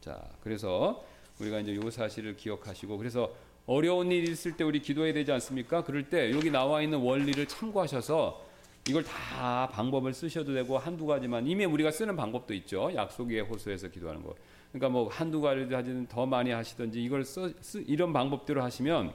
자, 0.00 0.30
그래서 0.42 1.04
우리가 1.40 1.60
이제 1.60 1.74
요 1.74 1.90
사실을 1.90 2.36
기억하시고 2.36 2.98
그래서 2.98 3.34
어려운 3.66 4.10
일이 4.10 4.30
있을 4.30 4.56
때 4.56 4.64
우리 4.64 4.80
기도해야 4.80 5.12
되지 5.12 5.30
않습니까? 5.32 5.84
그럴 5.84 6.08
때 6.08 6.32
여기 6.32 6.50
나와 6.50 6.82
있는 6.82 6.98
원리를 6.98 7.46
참고하셔서 7.46 8.52
이걸 8.88 9.04
다 9.04 9.68
방법을 9.72 10.12
쓰셔도 10.12 10.52
되고 10.52 10.76
한두 10.76 11.06
가지만 11.06 11.46
이미 11.46 11.64
우리가 11.64 11.92
쓰는 11.92 12.16
방법도 12.16 12.52
있죠. 12.54 12.90
약속 12.94 13.28
위에 13.28 13.40
호소해서 13.40 13.88
기도하는 13.88 14.22
거. 14.22 14.34
그러니까 14.72 14.88
뭐 14.88 15.08
한두 15.08 15.40
가지 15.40 15.72
하지는 15.72 16.06
더 16.08 16.26
많이 16.26 16.50
하시든지 16.50 17.02
이걸 17.02 17.24
써, 17.24 17.48
쓰, 17.60 17.84
이런 17.86 18.12
방법대로 18.12 18.62
하시면 18.62 19.12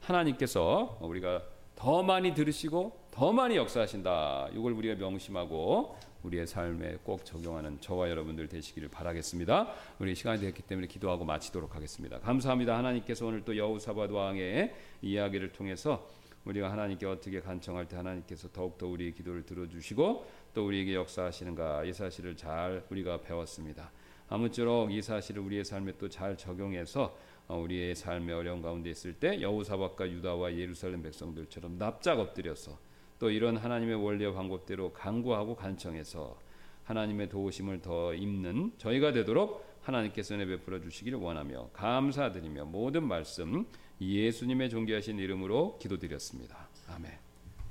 하나님께서 0.00 0.98
우리가 1.00 1.42
더 1.76 2.02
많이 2.02 2.34
들으시고 2.34 3.04
더 3.10 3.32
많이 3.32 3.56
역사하신다. 3.56 4.48
이걸 4.52 4.72
우리가 4.72 4.94
명심하고 4.96 5.96
우리의 6.22 6.46
삶에 6.46 6.98
꼭 7.04 7.24
적용하는 7.24 7.80
저와 7.80 8.08
여러분들 8.08 8.48
되시기를 8.48 8.88
바라겠습니다. 8.88 9.72
우리 9.98 10.14
시간이 10.14 10.40
됐기 10.40 10.62
때문에 10.62 10.86
기도하고 10.86 11.24
마치도록 11.24 11.74
하겠습니다. 11.76 12.18
감사합니다. 12.20 12.76
하나님께서 12.78 13.26
오늘 13.26 13.44
또 13.44 13.56
여호사밧 13.56 14.10
왕의 14.10 14.74
이야기를 15.02 15.52
통해서 15.52 16.08
우리가 16.46 16.70
하나님께 16.70 17.06
어떻게 17.06 17.40
간청할 17.40 17.88
때 17.88 17.96
하나님께서 17.96 18.48
더욱더 18.52 18.86
우리의 18.86 19.12
기도를 19.12 19.44
들어주시고 19.44 20.26
또 20.54 20.66
우리에게 20.66 20.94
역사하시는가 20.94 21.84
이 21.84 21.92
사실을 21.92 22.36
잘 22.36 22.84
우리가 22.90 23.20
배웠습니다. 23.20 23.90
아무쪼록 24.28 24.92
이 24.92 25.02
사실을 25.02 25.42
우리의 25.42 25.64
삶에 25.64 25.92
또 25.98 26.08
잘 26.08 26.36
적용해서 26.36 27.04
어, 27.04 27.33
우리의 27.48 27.94
삶의 27.94 28.34
어려운 28.34 28.62
가운데 28.62 28.90
있을 28.90 29.14
때 29.14 29.40
여호사박과 29.40 30.10
유다와 30.10 30.54
예루살렘 30.54 31.02
백성들처럼 31.02 31.78
납작 31.78 32.18
엎드려서 32.18 32.78
또 33.18 33.30
이런 33.30 33.56
하나님의 33.56 33.96
원리와 33.96 34.32
방법대로 34.32 34.92
간구하고 34.92 35.56
간청해서 35.56 36.38
하나님의 36.84 37.28
도우심을 37.28 37.80
더 37.80 38.14
입는 38.14 38.72
저희가 38.78 39.12
되도록 39.12 39.64
하나님께서 39.82 40.36
내 40.36 40.46
베풀어 40.46 40.80
주시기를 40.80 41.18
원하며 41.18 41.70
감사드리며 41.72 42.66
모든 42.66 43.06
말씀 43.06 43.66
예수님의 44.00 44.70
존귀하신 44.70 45.18
이름으로 45.18 45.78
기도드렸습니다. 45.78 46.68
아멘. 46.88 47.12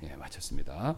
예, 0.03 0.15
마쳤습니다. 0.15 0.97